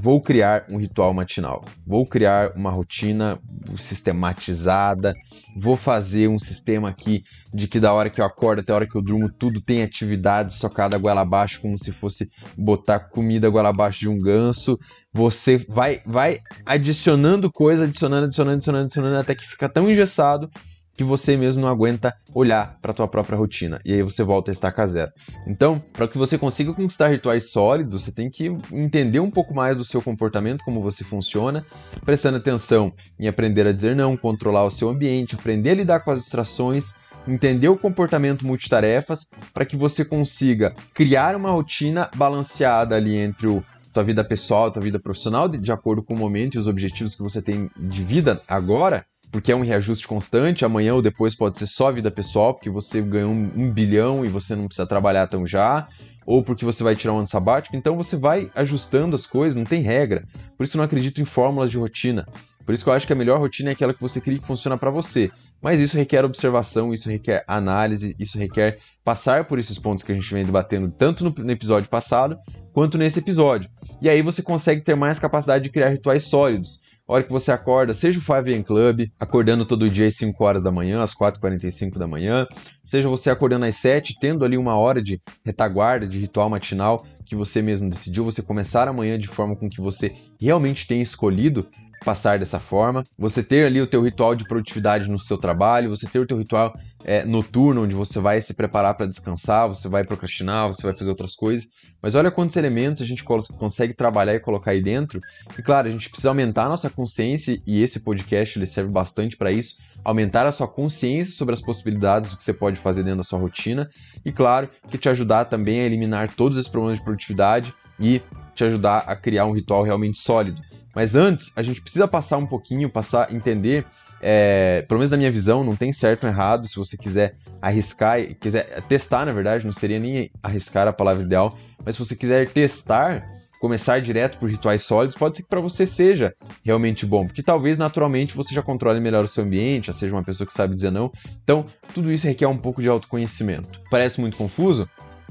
vou 0.00 0.18
criar 0.18 0.64
um 0.70 0.78
ritual 0.78 1.12
matinal, 1.12 1.62
vou 1.86 2.06
criar 2.06 2.52
uma 2.56 2.70
rotina 2.70 3.38
sistematizada, 3.76 5.14
vou 5.54 5.76
fazer 5.76 6.26
um 6.26 6.38
sistema 6.38 6.88
aqui 6.88 7.22
de 7.52 7.68
que 7.68 7.78
da 7.78 7.92
hora 7.92 8.08
que 8.08 8.18
eu 8.18 8.24
acordo 8.24 8.60
até 8.60 8.72
a 8.72 8.76
hora 8.76 8.86
que 8.86 8.96
eu 8.96 9.02
durmo 9.02 9.30
tudo 9.30 9.60
tem 9.60 9.82
atividade 9.82 10.54
socada 10.54 10.96
goela 10.96 11.20
abaixo 11.20 11.60
como 11.60 11.76
se 11.76 11.92
fosse 11.92 12.30
botar 12.56 12.98
comida 13.00 13.50
goela 13.50 13.68
abaixo 13.68 14.00
de 14.00 14.08
um 14.08 14.18
ganso. 14.18 14.78
Você 15.12 15.58
vai 15.58 16.00
vai 16.06 16.40
adicionando 16.64 17.52
coisa, 17.52 17.84
adicionando, 17.84 18.26
adicionando, 18.26 18.56
adicionando, 18.56 18.84
adicionando 18.84 19.18
até 19.18 19.34
que 19.34 19.46
fica 19.46 19.68
tão 19.68 19.90
engessado 19.90 20.50
que 20.96 21.04
você 21.04 21.36
mesmo 21.36 21.62
não 21.62 21.68
aguenta 21.68 22.14
olhar 22.34 22.78
para 22.80 22.90
a 22.90 22.94
tua 22.94 23.08
própria 23.08 23.38
rotina 23.38 23.80
e 23.84 23.92
aí 23.92 24.02
você 24.02 24.22
volta 24.22 24.50
a 24.50 24.52
estacar 24.52 24.86
zero. 24.86 25.10
Então, 25.46 25.82
para 25.92 26.06
que 26.06 26.18
você 26.18 26.36
consiga 26.36 26.72
conquistar 26.72 27.08
rituais 27.08 27.50
sólidos, 27.50 28.02
você 28.02 28.12
tem 28.12 28.28
que 28.30 28.46
entender 28.72 29.20
um 29.20 29.30
pouco 29.30 29.54
mais 29.54 29.76
do 29.76 29.84
seu 29.84 30.02
comportamento, 30.02 30.64
como 30.64 30.82
você 30.82 31.04
funciona, 31.04 31.64
prestando 32.04 32.38
atenção 32.38 32.92
em 33.18 33.28
aprender 33.28 33.66
a 33.66 33.72
dizer 33.72 33.96
não, 33.96 34.16
controlar 34.16 34.64
o 34.64 34.70
seu 34.70 34.88
ambiente, 34.88 35.34
aprender 35.34 35.70
a 35.70 35.74
lidar 35.74 36.00
com 36.00 36.10
as 36.10 36.20
distrações 36.20 36.94
entender 37.28 37.68
o 37.68 37.76
comportamento 37.76 38.46
multitarefas 38.46 39.30
para 39.52 39.66
que 39.66 39.76
você 39.76 40.04
consiga 40.04 40.74
criar 40.94 41.36
uma 41.36 41.50
rotina 41.50 42.10
balanceada 42.16 42.96
ali 42.96 43.16
entre 43.16 43.46
o 43.46 43.62
tua 43.92 44.04
vida 44.04 44.22
pessoal, 44.24 44.70
tua 44.70 44.82
vida 44.82 44.98
profissional, 44.98 45.48
de, 45.48 45.58
de 45.58 45.72
acordo 45.72 46.02
com 46.02 46.14
o 46.14 46.18
momento 46.18 46.54
e 46.54 46.58
os 46.58 46.66
objetivos 46.66 47.14
que 47.14 47.22
você 47.22 47.42
tem 47.42 47.68
de 47.76 48.04
vida 48.04 48.40
agora, 48.46 49.04
porque 49.30 49.52
é 49.52 49.56
um 49.56 49.62
reajuste 49.62 50.06
constante, 50.06 50.64
amanhã 50.64 50.94
ou 50.94 51.02
depois 51.02 51.34
pode 51.34 51.58
ser 51.58 51.66
só 51.66 51.90
vida 51.90 52.10
pessoal, 52.10 52.54
porque 52.54 52.70
você 52.70 53.00
ganhou 53.00 53.30
um, 53.30 53.70
bilhão 53.70 54.24
e 54.24 54.28
você 54.28 54.56
não 54.56 54.66
precisa 54.66 54.86
trabalhar 54.86 55.26
tão 55.26 55.46
já, 55.46 55.88
ou 56.26 56.42
porque 56.42 56.64
você 56.64 56.82
vai 56.82 56.96
tirar 56.96 57.14
um 57.14 57.18
ano 57.18 57.26
sabático, 57.26 57.76
então 57.76 57.96
você 57.96 58.16
vai 58.16 58.50
ajustando 58.54 59.14
as 59.14 59.26
coisas, 59.26 59.56
não 59.56 59.64
tem 59.64 59.82
regra. 59.82 60.24
Por 60.56 60.64
isso 60.64 60.76
eu 60.76 60.78
não 60.78 60.84
acredito 60.84 61.20
em 61.20 61.24
fórmulas 61.24 61.70
de 61.70 61.78
rotina. 61.78 62.26
Por 62.64 62.74
isso 62.74 62.84
que 62.84 62.90
eu 62.90 62.94
acho 62.94 63.06
que 63.06 63.12
a 63.12 63.16
melhor 63.16 63.40
rotina 63.40 63.70
é 63.70 63.72
aquela 63.72 63.94
que 63.94 64.00
você 64.00 64.20
cria 64.20 64.38
que 64.38 64.46
funciona 64.46 64.78
para 64.78 64.90
você. 64.90 65.30
Mas 65.60 65.80
isso 65.80 65.96
requer 65.96 66.24
observação, 66.24 66.94
isso 66.94 67.08
requer 67.08 67.42
análise, 67.48 68.14
isso 68.18 68.38
requer 68.38 68.78
passar 69.04 69.46
por 69.46 69.58
esses 69.58 69.78
pontos 69.78 70.04
que 70.04 70.12
a 70.12 70.14
gente 70.14 70.32
vem 70.32 70.44
debatendo 70.44 70.88
tanto 70.88 71.24
no 71.24 71.50
episódio 71.50 71.88
passado 71.88 72.38
quanto 72.72 72.96
nesse 72.96 73.18
episódio. 73.18 73.68
E 74.00 74.08
aí 74.08 74.22
você 74.22 74.42
consegue 74.42 74.82
ter 74.82 74.94
mais 74.94 75.18
capacidade 75.18 75.64
de 75.64 75.70
criar 75.70 75.88
rituais 75.88 76.24
sólidos. 76.24 76.80
A 77.10 77.14
hora 77.14 77.24
que 77.24 77.32
você 77.32 77.50
acorda, 77.50 77.92
seja 77.92 78.20
o 78.20 78.22
5am 78.22 78.62
Club, 78.62 79.08
acordando 79.18 79.66
todo 79.66 79.90
dia 79.90 80.06
às 80.06 80.14
5 80.14 80.44
horas 80.44 80.62
da 80.62 80.70
manhã, 80.70 81.02
às 81.02 81.12
4h45 81.12 81.98
da 81.98 82.06
manhã, 82.06 82.46
seja 82.84 83.08
você 83.08 83.30
acordando 83.30 83.64
às 83.64 83.74
7, 83.74 84.16
tendo 84.20 84.44
ali 84.44 84.56
uma 84.56 84.78
hora 84.78 85.02
de 85.02 85.20
retaguarda, 85.44 86.06
de 86.06 86.20
ritual 86.20 86.48
matinal 86.48 87.04
que 87.26 87.34
você 87.34 87.60
mesmo 87.60 87.90
decidiu, 87.90 88.24
você 88.24 88.40
começar 88.40 88.86
amanhã 88.86 89.18
de 89.18 89.26
forma 89.26 89.56
com 89.56 89.68
que 89.68 89.80
você 89.80 90.14
realmente 90.40 90.86
tenha 90.86 91.02
escolhido 91.02 91.66
passar 92.04 92.38
dessa 92.38 92.58
forma, 92.58 93.04
você 93.18 93.42
ter 93.42 93.66
ali 93.66 93.80
o 93.80 93.86
teu 93.86 94.02
ritual 94.02 94.34
de 94.34 94.44
produtividade 94.44 95.08
no 95.08 95.18
seu 95.18 95.36
trabalho, 95.36 95.90
você 95.90 96.06
ter 96.06 96.18
o 96.18 96.26
teu 96.26 96.38
ritual 96.38 96.74
é, 97.04 97.24
noturno, 97.24 97.82
onde 97.82 97.94
você 97.94 98.18
vai 98.18 98.40
se 98.42 98.54
preparar 98.54 98.94
para 98.94 99.06
descansar, 99.06 99.68
você 99.68 99.88
vai 99.88 100.04
procrastinar, 100.04 100.66
você 100.66 100.86
vai 100.86 100.96
fazer 100.96 101.10
outras 101.10 101.34
coisas. 101.34 101.68
Mas 102.02 102.14
olha 102.14 102.30
quantos 102.30 102.56
elementos 102.56 103.02
a 103.02 103.06
gente 103.06 103.24
consegue 103.24 103.94
trabalhar 103.94 104.34
e 104.34 104.40
colocar 104.40 104.72
aí 104.72 104.82
dentro. 104.82 105.20
E 105.58 105.62
claro, 105.62 105.88
a 105.88 105.90
gente 105.90 106.08
precisa 106.08 106.30
aumentar 106.30 106.64
a 106.64 106.68
nossa 106.68 106.88
consciência, 106.90 107.60
e 107.66 107.82
esse 107.82 108.00
podcast 108.00 108.58
ele 108.58 108.66
serve 108.66 108.90
bastante 108.90 109.36
para 109.36 109.52
isso, 109.52 109.76
aumentar 110.04 110.46
a 110.46 110.52
sua 110.52 110.68
consciência 110.68 111.34
sobre 111.34 111.54
as 111.54 111.60
possibilidades 111.60 112.30
do 112.30 112.36
que 112.36 112.42
você 112.42 112.52
pode 112.52 112.78
fazer 112.78 113.02
dentro 113.02 113.18
da 113.18 113.24
sua 113.24 113.38
rotina. 113.38 113.88
E 114.24 114.32
claro, 114.32 114.68
que 114.88 114.98
te 114.98 115.08
ajudar 115.08 115.46
também 115.46 115.80
a 115.80 115.84
eliminar 115.84 116.32
todos 116.34 116.56
esses 116.58 116.70
problemas 116.70 116.98
de 116.98 117.04
produtividade 117.04 117.74
e 117.98 118.22
te 118.54 118.64
ajudar 118.64 119.04
a 119.06 119.14
criar 119.14 119.46
um 119.46 119.52
ritual 119.52 119.82
realmente 119.82 120.18
sólido. 120.18 120.60
Mas 120.94 121.14
antes, 121.14 121.52
a 121.56 121.62
gente 121.62 121.80
precisa 121.80 122.08
passar 122.08 122.38
um 122.38 122.46
pouquinho, 122.46 122.90
passar, 122.90 123.32
entender, 123.32 123.86
é, 124.20 124.84
pelo 124.88 124.98
menos 124.98 125.10
na 125.10 125.16
minha 125.16 125.30
visão, 125.30 125.64
não 125.64 125.74
tem 125.74 125.92
certo 125.92 126.24
ou 126.24 126.30
errado. 126.30 126.68
Se 126.68 126.76
você 126.76 126.96
quiser 126.96 127.36
arriscar, 127.60 128.18
quiser 128.40 128.82
testar, 128.82 129.24
na 129.24 129.32
verdade, 129.32 129.64
não 129.64 129.72
seria 129.72 129.98
nem 129.98 130.30
arriscar 130.42 130.86
a 130.86 130.92
palavra 130.92 131.22
ideal, 131.22 131.56
mas 131.84 131.96
se 131.96 132.04
você 132.04 132.14
quiser 132.14 132.48
testar, 132.50 133.26
começar 133.60 134.00
direto 134.00 134.38
por 134.38 134.48
rituais 134.48 134.82
sólidos, 134.82 135.16
pode 135.16 135.36
ser 135.36 135.42
que 135.42 135.48
para 135.48 135.60
você 135.60 135.86
seja 135.86 136.34
realmente 136.64 137.04
bom, 137.04 137.26
porque 137.26 137.42
talvez 137.42 137.76
naturalmente 137.76 138.34
você 138.34 138.54
já 138.54 138.62
controle 138.62 138.98
melhor 139.00 139.24
o 139.24 139.28
seu 139.28 139.44
ambiente, 139.44 139.88
já 139.88 139.92
seja 139.92 140.14
uma 140.14 140.24
pessoa 140.24 140.46
que 140.46 140.52
sabe 140.52 140.74
dizer 140.74 140.90
não. 140.90 141.12
Então, 141.42 141.66
tudo 141.94 142.10
isso 142.10 142.26
requer 142.26 142.46
um 142.46 142.56
pouco 142.56 142.80
de 142.80 142.88
autoconhecimento. 142.88 143.80
Parece 143.90 144.20
muito 144.20 144.36
confuso? 144.36 144.88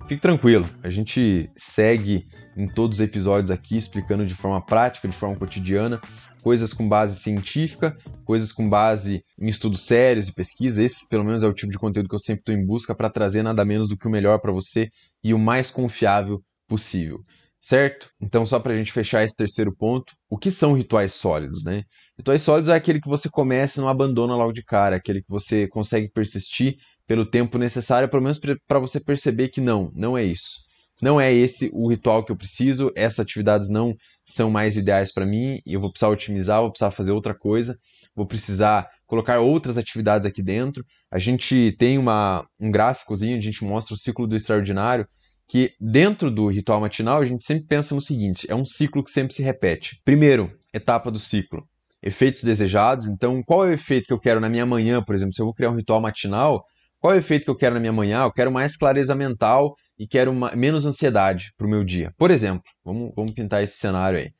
Fique 0.09 0.23
tranquilo, 0.23 0.67
a 0.81 0.89
gente 0.89 1.51
segue 1.55 2.27
em 2.57 2.67
todos 2.67 2.97
os 2.97 3.05
episódios 3.05 3.51
aqui 3.51 3.77
explicando 3.77 4.25
de 4.25 4.33
forma 4.33 4.59
prática, 4.59 5.07
de 5.07 5.15
forma 5.15 5.35
cotidiana, 5.35 6.01
coisas 6.41 6.73
com 6.73 6.89
base 6.89 7.19
científica, 7.19 7.95
coisas 8.25 8.51
com 8.51 8.67
base 8.67 9.23
em 9.39 9.47
estudos 9.47 9.81
sérios 9.81 10.27
e 10.27 10.33
pesquisa. 10.33 10.81
Esse, 10.81 11.07
pelo 11.07 11.23
menos, 11.23 11.43
é 11.43 11.47
o 11.47 11.53
tipo 11.53 11.71
de 11.71 11.77
conteúdo 11.77 12.09
que 12.09 12.15
eu 12.15 12.19
sempre 12.19 12.39
estou 12.39 12.55
em 12.55 12.65
busca 12.65 12.95
para 12.95 13.07
trazer 13.07 13.43
nada 13.43 13.63
menos 13.63 13.87
do 13.87 13.95
que 13.95 14.07
o 14.07 14.09
melhor 14.09 14.39
para 14.39 14.51
você 14.51 14.89
e 15.23 15.31
o 15.31 15.37
mais 15.37 15.69
confiável 15.69 16.41
possível. 16.67 17.23
Certo? 17.61 18.09
Então, 18.19 18.47
só 18.47 18.59
para 18.59 18.73
a 18.73 18.75
gente 18.75 18.91
fechar 18.91 19.23
esse 19.23 19.35
terceiro 19.35 19.71
ponto, 19.75 20.13
o 20.27 20.39
que 20.39 20.49
são 20.49 20.73
rituais 20.73 21.13
sólidos, 21.13 21.63
né? 21.63 21.83
Rituais 22.17 22.41
sólidos 22.41 22.69
é 22.69 22.75
aquele 22.75 22.99
que 22.99 23.07
você 23.07 23.29
começa 23.29 23.79
e 23.79 23.81
não 23.83 23.89
abandona 23.89 24.35
logo 24.35 24.53
de 24.53 24.63
cara, 24.63 24.95
aquele 24.95 25.21
que 25.21 25.29
você 25.29 25.67
consegue 25.67 26.09
persistir 26.09 26.77
pelo 27.09 27.25
tempo 27.25 27.57
necessário, 27.57 28.07
pelo 28.07 28.21
menos 28.21 28.39
para 28.67 28.77
você 28.77 28.99
perceber 28.99 29.49
que 29.49 29.59
não, 29.59 29.91
não 29.95 30.15
é 30.15 30.23
isso. 30.23 30.59
Não 31.01 31.19
é 31.19 31.33
esse 31.33 31.71
o 31.73 31.89
ritual 31.89 32.23
que 32.23 32.31
eu 32.31 32.35
preciso, 32.35 32.91
essas 32.95 33.21
atividades 33.21 33.67
não 33.67 33.95
são 34.23 34.51
mais 34.51 34.77
ideais 34.77 35.11
para 35.11 35.25
mim, 35.25 35.59
eu 35.65 35.81
vou 35.81 35.89
precisar 35.89 36.09
otimizar, 36.09 36.61
vou 36.61 36.69
precisar 36.69 36.91
fazer 36.91 37.11
outra 37.11 37.33
coisa, 37.33 37.75
vou 38.15 38.27
precisar 38.27 38.87
colocar 39.07 39.39
outras 39.39 39.75
atividades 39.75 40.27
aqui 40.27 40.43
dentro. 40.43 40.85
A 41.09 41.17
gente 41.17 41.75
tem 41.79 41.97
uma, 41.97 42.45
um 42.59 42.69
gráficozinho, 42.69 43.35
a 43.35 43.41
gente 43.41 43.63
mostra 43.63 43.95
o 43.95 43.97
ciclo 43.97 44.27
do 44.27 44.35
extraordinário, 44.35 45.07
que 45.47 45.73
dentro 45.81 46.29
do 46.29 46.47
ritual 46.47 46.79
matinal 46.79 47.23
a 47.23 47.25
gente 47.25 47.43
sempre 47.43 47.65
pensa 47.65 47.95
no 47.95 48.01
seguinte: 48.01 48.45
é 48.47 48.53
um 48.53 48.65
ciclo 48.65 49.03
que 49.03 49.09
sempre 49.09 49.33
se 49.33 49.41
repete. 49.41 49.99
Primeiro, 50.05 50.51
etapa 50.71 51.09
do 51.09 51.17
ciclo, 51.17 51.67
efeitos 52.03 52.43
desejados. 52.43 53.07
Então, 53.07 53.41
qual 53.41 53.65
é 53.65 53.69
o 53.69 53.73
efeito 53.73 54.05
que 54.05 54.13
eu 54.13 54.19
quero 54.19 54.39
na 54.39 54.47
minha 54.47 54.65
manhã, 54.67 55.01
por 55.01 55.15
exemplo? 55.15 55.33
Se 55.33 55.41
eu 55.41 55.45
vou 55.45 55.55
criar 55.55 55.71
um 55.71 55.75
ritual 55.75 55.99
matinal, 55.99 56.63
qual 56.99 57.13
é 57.13 57.15
o 57.15 57.19
efeito 57.19 57.45
que 57.45 57.49
eu 57.49 57.55
quero 57.55 57.75
na 57.75 57.81
minha 57.81 57.93
manhã? 57.93 58.23
Eu 58.23 58.31
quero 58.31 58.51
mais 58.51 58.75
clareza 58.75 59.15
mental 59.15 59.75
e 59.97 60.05
quero 60.05 60.31
uma, 60.31 60.55
menos 60.55 60.85
ansiedade 60.85 61.53
para 61.57 61.65
o 61.65 61.69
meu 61.69 61.83
dia. 61.83 62.13
Por 62.17 62.29
exemplo, 62.29 62.63
vamos, 62.83 63.13
vamos 63.15 63.31
pintar 63.31 63.63
esse 63.63 63.77
cenário 63.77 64.19
aí. 64.19 64.31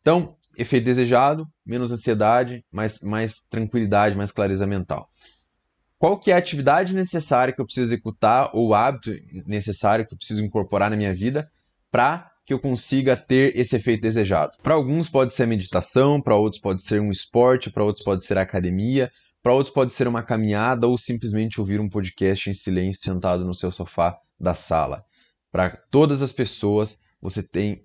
Então, 0.00 0.36
efeito 0.56 0.84
desejado, 0.84 1.46
menos 1.66 1.90
ansiedade, 1.90 2.64
mais, 2.70 3.00
mais 3.00 3.42
tranquilidade, 3.50 4.16
mais 4.16 4.30
clareza 4.30 4.66
mental. 4.66 5.08
Qual 5.98 6.18
que 6.18 6.30
é 6.30 6.34
a 6.34 6.38
atividade 6.38 6.94
necessária 6.94 7.52
que 7.52 7.60
eu 7.60 7.66
preciso 7.66 7.86
executar 7.86 8.50
ou 8.54 8.68
o 8.68 8.74
hábito 8.74 9.10
necessário 9.46 10.06
que 10.06 10.14
eu 10.14 10.16
preciso 10.16 10.42
incorporar 10.42 10.90
na 10.90 10.96
minha 10.96 11.14
vida 11.14 11.50
para 11.90 12.30
que 12.46 12.54
eu 12.54 12.58
consiga 12.58 13.16
ter 13.16 13.54
esse 13.56 13.76
efeito 13.76 14.00
desejado? 14.00 14.52
Para 14.62 14.74
alguns 14.74 15.10
pode 15.10 15.34
ser 15.34 15.42
a 15.42 15.46
meditação, 15.46 16.20
para 16.22 16.36
outros 16.36 16.62
pode 16.62 16.82
ser 16.82 17.00
um 17.00 17.10
esporte, 17.10 17.70
para 17.70 17.84
outros 17.84 18.04
pode 18.04 18.24
ser 18.24 18.38
academia, 18.38 19.10
para 19.42 19.54
outros 19.54 19.72
pode 19.72 19.92
ser 19.92 20.06
uma 20.06 20.22
caminhada 20.22 20.86
ou 20.86 20.98
simplesmente 20.98 21.60
ouvir 21.60 21.80
um 21.80 21.88
podcast 21.88 22.50
em 22.50 22.54
silêncio 22.54 23.02
sentado 23.02 23.44
no 23.44 23.54
seu 23.54 23.70
sofá 23.70 24.18
da 24.38 24.54
sala. 24.54 25.04
Para 25.50 25.70
todas 25.90 26.22
as 26.22 26.32
pessoas, 26.32 27.02
você 27.20 27.42
tem 27.42 27.84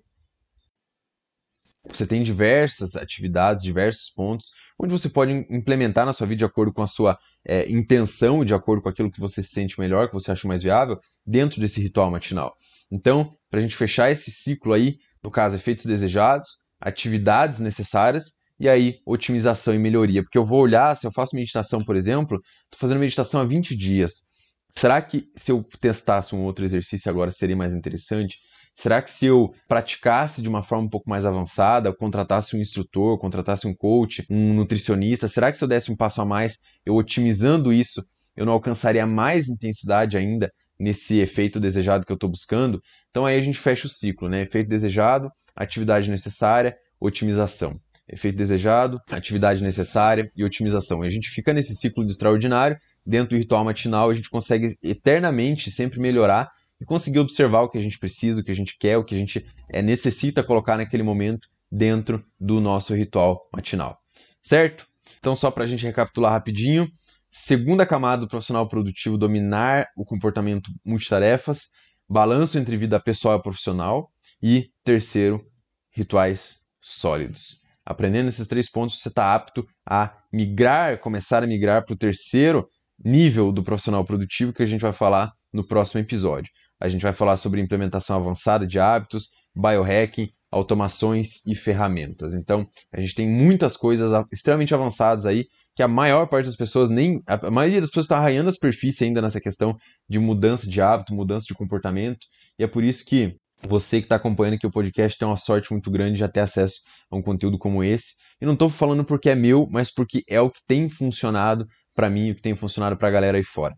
você 1.88 2.04
tem 2.04 2.22
diversas 2.24 2.96
atividades, 2.96 3.62
diversos 3.62 4.10
pontos, 4.10 4.46
onde 4.76 4.90
você 4.90 5.08
pode 5.08 5.32
implementar 5.48 6.04
na 6.04 6.12
sua 6.12 6.26
vida 6.26 6.40
de 6.40 6.44
acordo 6.44 6.72
com 6.72 6.82
a 6.82 6.86
sua 6.86 7.16
é, 7.44 7.70
intenção, 7.70 8.44
de 8.44 8.52
acordo 8.52 8.82
com 8.82 8.88
aquilo 8.88 9.10
que 9.10 9.20
você 9.20 9.40
se 9.40 9.50
sente 9.50 9.78
melhor, 9.78 10.08
que 10.08 10.14
você 10.14 10.32
acha 10.32 10.48
mais 10.48 10.64
viável, 10.64 10.98
dentro 11.24 11.60
desse 11.60 11.80
ritual 11.80 12.10
matinal. 12.10 12.56
Então, 12.90 13.32
para 13.48 13.60
a 13.60 13.62
gente 13.62 13.76
fechar 13.76 14.10
esse 14.10 14.32
ciclo 14.32 14.72
aí, 14.72 14.98
no 15.22 15.30
caso, 15.30 15.54
efeitos 15.54 15.86
desejados, 15.86 16.48
atividades 16.80 17.60
necessárias 17.60 18.36
e 18.58 18.68
aí 18.68 19.00
otimização 19.04 19.74
e 19.74 19.78
melhoria. 19.78 20.22
Porque 20.22 20.38
eu 20.38 20.44
vou 20.44 20.60
olhar, 20.60 20.96
se 20.96 21.06
eu 21.06 21.12
faço 21.12 21.36
meditação, 21.36 21.84
por 21.84 21.96
exemplo, 21.96 22.40
estou 22.64 22.78
fazendo 22.78 23.00
meditação 23.00 23.40
há 23.40 23.44
20 23.44 23.76
dias. 23.76 24.28
Será 24.70 25.00
que 25.00 25.28
se 25.36 25.50
eu 25.52 25.64
testasse 25.80 26.34
um 26.34 26.42
outro 26.42 26.64
exercício 26.64 27.10
agora 27.10 27.30
seria 27.30 27.56
mais 27.56 27.74
interessante? 27.74 28.38
Será 28.74 29.00
que 29.00 29.10
se 29.10 29.24
eu 29.24 29.54
praticasse 29.66 30.42
de 30.42 30.48
uma 30.48 30.62
forma 30.62 30.84
um 30.84 30.90
pouco 30.90 31.08
mais 31.08 31.24
avançada, 31.24 31.94
contratasse 31.94 32.54
um 32.54 32.60
instrutor, 32.60 33.18
contratasse 33.18 33.66
um 33.66 33.74
coach, 33.74 34.26
um 34.28 34.52
nutricionista, 34.52 35.28
será 35.28 35.50
que 35.50 35.56
se 35.56 35.64
eu 35.64 35.68
desse 35.68 35.90
um 35.90 35.96
passo 35.96 36.20
a 36.20 36.26
mais, 36.26 36.58
eu 36.84 36.94
otimizando 36.94 37.72
isso, 37.72 38.04
eu 38.36 38.44
não 38.44 38.52
alcançaria 38.52 39.06
mais 39.06 39.48
intensidade 39.48 40.18
ainda 40.18 40.52
nesse 40.78 41.20
efeito 41.20 41.58
desejado 41.58 42.04
que 42.04 42.12
eu 42.12 42.16
estou 42.16 42.28
buscando? 42.28 42.82
Então 43.10 43.24
aí 43.24 43.38
a 43.38 43.42
gente 43.42 43.58
fecha 43.58 43.86
o 43.86 43.90
ciclo, 43.90 44.28
né? 44.28 44.42
Efeito 44.42 44.68
desejado, 44.68 45.30
atividade 45.54 46.10
necessária, 46.10 46.76
otimização 47.00 47.80
efeito 48.08 48.36
desejado, 48.36 49.00
atividade 49.10 49.62
necessária 49.62 50.30
e 50.36 50.44
otimização. 50.44 51.04
E 51.04 51.06
a 51.06 51.10
gente 51.10 51.28
fica 51.28 51.52
nesse 51.52 51.74
ciclo 51.74 52.04
de 52.04 52.12
extraordinário, 52.12 52.78
dentro 53.04 53.30
do 53.30 53.38
ritual 53.38 53.64
matinal, 53.64 54.10
a 54.10 54.14
gente 54.14 54.30
consegue 54.30 54.76
eternamente 54.82 55.70
sempre 55.70 56.00
melhorar 56.00 56.50
e 56.80 56.84
conseguir 56.84 57.20
observar 57.20 57.62
o 57.62 57.68
que 57.68 57.78
a 57.78 57.80
gente 57.80 57.98
precisa, 57.98 58.40
o 58.40 58.44
que 58.44 58.50
a 58.50 58.54
gente 58.54 58.76
quer, 58.78 58.96
o 58.98 59.04
que 59.04 59.14
a 59.14 59.18
gente 59.18 59.46
é, 59.72 59.80
necessita 59.80 60.42
colocar 60.42 60.76
naquele 60.76 61.02
momento 61.02 61.48
dentro 61.70 62.22
do 62.38 62.60
nosso 62.60 62.94
ritual 62.94 63.48
matinal. 63.52 63.98
Certo? 64.42 64.86
Então, 65.18 65.34
só 65.34 65.50
para 65.50 65.64
a 65.64 65.66
gente 65.66 65.84
recapitular 65.84 66.32
rapidinho. 66.32 66.88
Segunda 67.32 67.84
camada 67.84 68.22
do 68.22 68.28
profissional 68.28 68.68
produtivo, 68.68 69.18
dominar 69.18 69.88
o 69.96 70.04
comportamento 70.04 70.70
multitarefas, 70.84 71.70
balanço 72.08 72.58
entre 72.58 72.76
vida 72.76 72.98
pessoal 73.00 73.38
e 73.38 73.42
profissional. 73.42 74.10
E 74.42 74.70
terceiro, 74.84 75.44
rituais 75.90 76.66
sólidos. 76.80 77.65
Aprendendo 77.86 78.28
esses 78.28 78.48
três 78.48 78.68
pontos, 78.68 79.00
você 79.00 79.08
está 79.08 79.32
apto 79.32 79.64
a 79.88 80.12
migrar, 80.32 80.98
começar 80.98 81.44
a 81.44 81.46
migrar 81.46 81.84
para 81.84 81.94
o 81.94 81.96
terceiro 81.96 82.68
nível 83.02 83.52
do 83.52 83.62
profissional 83.62 84.04
produtivo 84.04 84.52
que 84.52 84.62
a 84.62 84.66
gente 84.66 84.80
vai 84.80 84.92
falar 84.92 85.32
no 85.52 85.64
próximo 85.64 86.00
episódio. 86.00 86.50
A 86.80 86.88
gente 86.88 87.02
vai 87.02 87.12
falar 87.12 87.36
sobre 87.36 87.60
implementação 87.60 88.16
avançada 88.16 88.66
de 88.66 88.80
hábitos, 88.80 89.28
biohacking, 89.54 90.28
automações 90.50 91.44
e 91.46 91.54
ferramentas. 91.54 92.34
Então, 92.34 92.68
a 92.92 93.00
gente 93.00 93.14
tem 93.14 93.28
muitas 93.28 93.76
coisas 93.76 94.10
extremamente 94.32 94.74
avançadas 94.74 95.24
aí 95.24 95.46
que 95.76 95.82
a 95.82 95.88
maior 95.88 96.26
parte 96.26 96.46
das 96.46 96.56
pessoas 96.56 96.88
nem 96.88 97.22
a 97.26 97.50
maioria 97.50 97.80
das 97.80 97.90
pessoas 97.90 98.06
está 98.06 98.16
arranhando 98.16 98.48
a 98.48 98.52
superfície 98.52 99.04
ainda 99.04 99.20
nessa 99.20 99.40
questão 99.40 99.76
de 100.08 100.18
mudança 100.18 100.68
de 100.68 100.80
hábito, 100.80 101.14
mudança 101.14 101.46
de 101.46 101.54
comportamento, 101.54 102.26
e 102.58 102.64
é 102.64 102.66
por 102.66 102.82
isso 102.82 103.04
que 103.04 103.36
você 103.62 104.00
que 104.00 104.06
está 104.06 104.16
acompanhando 104.16 104.54
aqui 104.54 104.66
o 104.66 104.70
podcast 104.70 105.18
tem 105.18 105.26
uma 105.26 105.36
sorte 105.36 105.72
muito 105.72 105.90
grande 105.90 106.18
de 106.18 106.28
ter 106.28 106.40
acesso 106.40 106.82
a 107.10 107.16
um 107.16 107.22
conteúdo 107.22 107.58
como 107.58 107.82
esse. 107.82 108.14
E 108.40 108.46
não 108.46 108.52
estou 108.52 108.68
falando 108.68 109.04
porque 109.04 109.30
é 109.30 109.34
meu, 109.34 109.66
mas 109.70 109.92
porque 109.92 110.22
é 110.28 110.40
o 110.40 110.50
que 110.50 110.60
tem 110.66 110.88
funcionado 110.88 111.66
para 111.94 112.10
mim, 112.10 112.30
o 112.30 112.34
que 112.34 112.42
tem 112.42 112.54
funcionado 112.54 112.96
para 112.96 113.08
a 113.08 113.10
galera 113.10 113.38
aí 113.38 113.44
fora. 113.44 113.74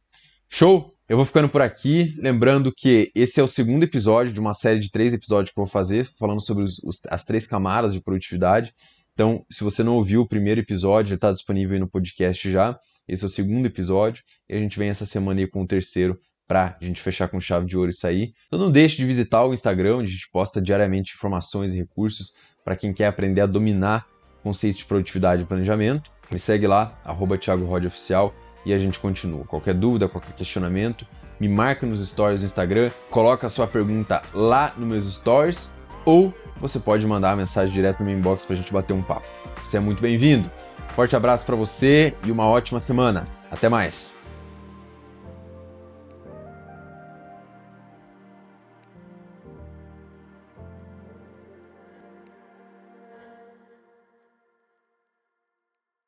Show? 0.48 0.94
Eu 1.08 1.16
vou 1.16 1.24
ficando 1.24 1.48
por 1.48 1.62
aqui, 1.62 2.14
lembrando 2.18 2.70
que 2.70 3.10
esse 3.14 3.40
é 3.40 3.42
o 3.42 3.48
segundo 3.48 3.82
episódio 3.82 4.30
de 4.30 4.38
uma 4.38 4.52
série 4.52 4.78
de 4.78 4.90
três 4.90 5.14
episódios 5.14 5.54
que 5.54 5.58
eu 5.58 5.64
vou 5.64 5.72
fazer, 5.72 6.04
falando 6.18 6.42
sobre 6.42 6.66
os, 6.66 6.78
os, 6.84 7.00
as 7.08 7.24
três 7.24 7.46
camadas 7.46 7.94
de 7.94 8.02
produtividade. 8.02 8.74
Então, 9.14 9.42
se 9.50 9.64
você 9.64 9.82
não 9.82 9.96
ouviu 9.96 10.20
o 10.20 10.28
primeiro 10.28 10.60
episódio, 10.60 11.14
está 11.14 11.32
disponível 11.32 11.74
aí 11.74 11.80
no 11.80 11.88
podcast 11.88 12.50
já. 12.50 12.78
Esse 13.08 13.24
é 13.24 13.26
o 13.26 13.30
segundo 13.30 13.64
episódio 13.64 14.22
e 14.46 14.54
a 14.54 14.58
gente 14.58 14.78
vem 14.78 14.90
essa 14.90 15.06
semana 15.06 15.40
aí 15.40 15.46
com 15.46 15.62
o 15.62 15.66
terceiro 15.66 16.18
para 16.48 16.76
a 16.80 16.84
gente 16.84 17.02
fechar 17.02 17.28
com 17.28 17.38
chave 17.38 17.66
de 17.66 17.76
ouro 17.76 17.90
isso 17.90 18.06
aí. 18.06 18.32
Então 18.46 18.58
não 18.58 18.72
deixe 18.72 18.96
de 18.96 19.04
visitar 19.04 19.44
o 19.44 19.52
Instagram, 19.52 19.98
onde 19.98 20.08
a 20.08 20.12
gente 20.12 20.30
posta 20.32 20.60
diariamente 20.60 21.14
informações 21.14 21.74
e 21.74 21.78
recursos 21.78 22.32
para 22.64 22.74
quem 22.74 22.92
quer 22.92 23.06
aprender 23.06 23.42
a 23.42 23.46
dominar 23.46 24.06
conceitos 24.42 24.78
de 24.78 24.86
produtividade 24.86 25.42
e 25.42 25.44
planejamento. 25.44 26.10
Me 26.30 26.38
segue 26.38 26.66
lá, 26.66 26.98
arroba 27.04 27.38
Oficial 27.86 28.34
e 28.64 28.72
a 28.72 28.78
gente 28.78 28.98
continua. 28.98 29.44
Qualquer 29.44 29.74
dúvida, 29.74 30.08
qualquer 30.08 30.32
questionamento, 30.32 31.06
me 31.38 31.48
marca 31.48 31.86
nos 31.86 32.06
stories 32.06 32.40
do 32.40 32.46
Instagram, 32.46 32.90
coloca 33.10 33.46
a 33.46 33.50
sua 33.50 33.66
pergunta 33.66 34.22
lá 34.32 34.72
nos 34.76 34.88
meus 34.88 35.14
stories 35.14 35.70
ou 36.04 36.34
você 36.56 36.80
pode 36.80 37.06
mandar 37.06 37.32
a 37.32 37.36
mensagem 37.36 37.74
direto 37.74 38.00
no 38.00 38.06
meu 38.06 38.18
inbox 38.18 38.44
para 38.44 38.54
a 38.54 38.56
gente 38.56 38.72
bater 38.72 38.92
um 38.92 39.02
papo. 39.02 39.28
Você 39.62 39.76
é 39.76 39.80
muito 39.80 40.00
bem-vindo. 40.00 40.50
Forte 40.88 41.14
abraço 41.14 41.46
para 41.46 41.54
você 41.54 42.14
e 42.24 42.30
uma 42.30 42.46
ótima 42.46 42.80
semana. 42.80 43.24
Até 43.50 43.68
mais. 43.68 44.17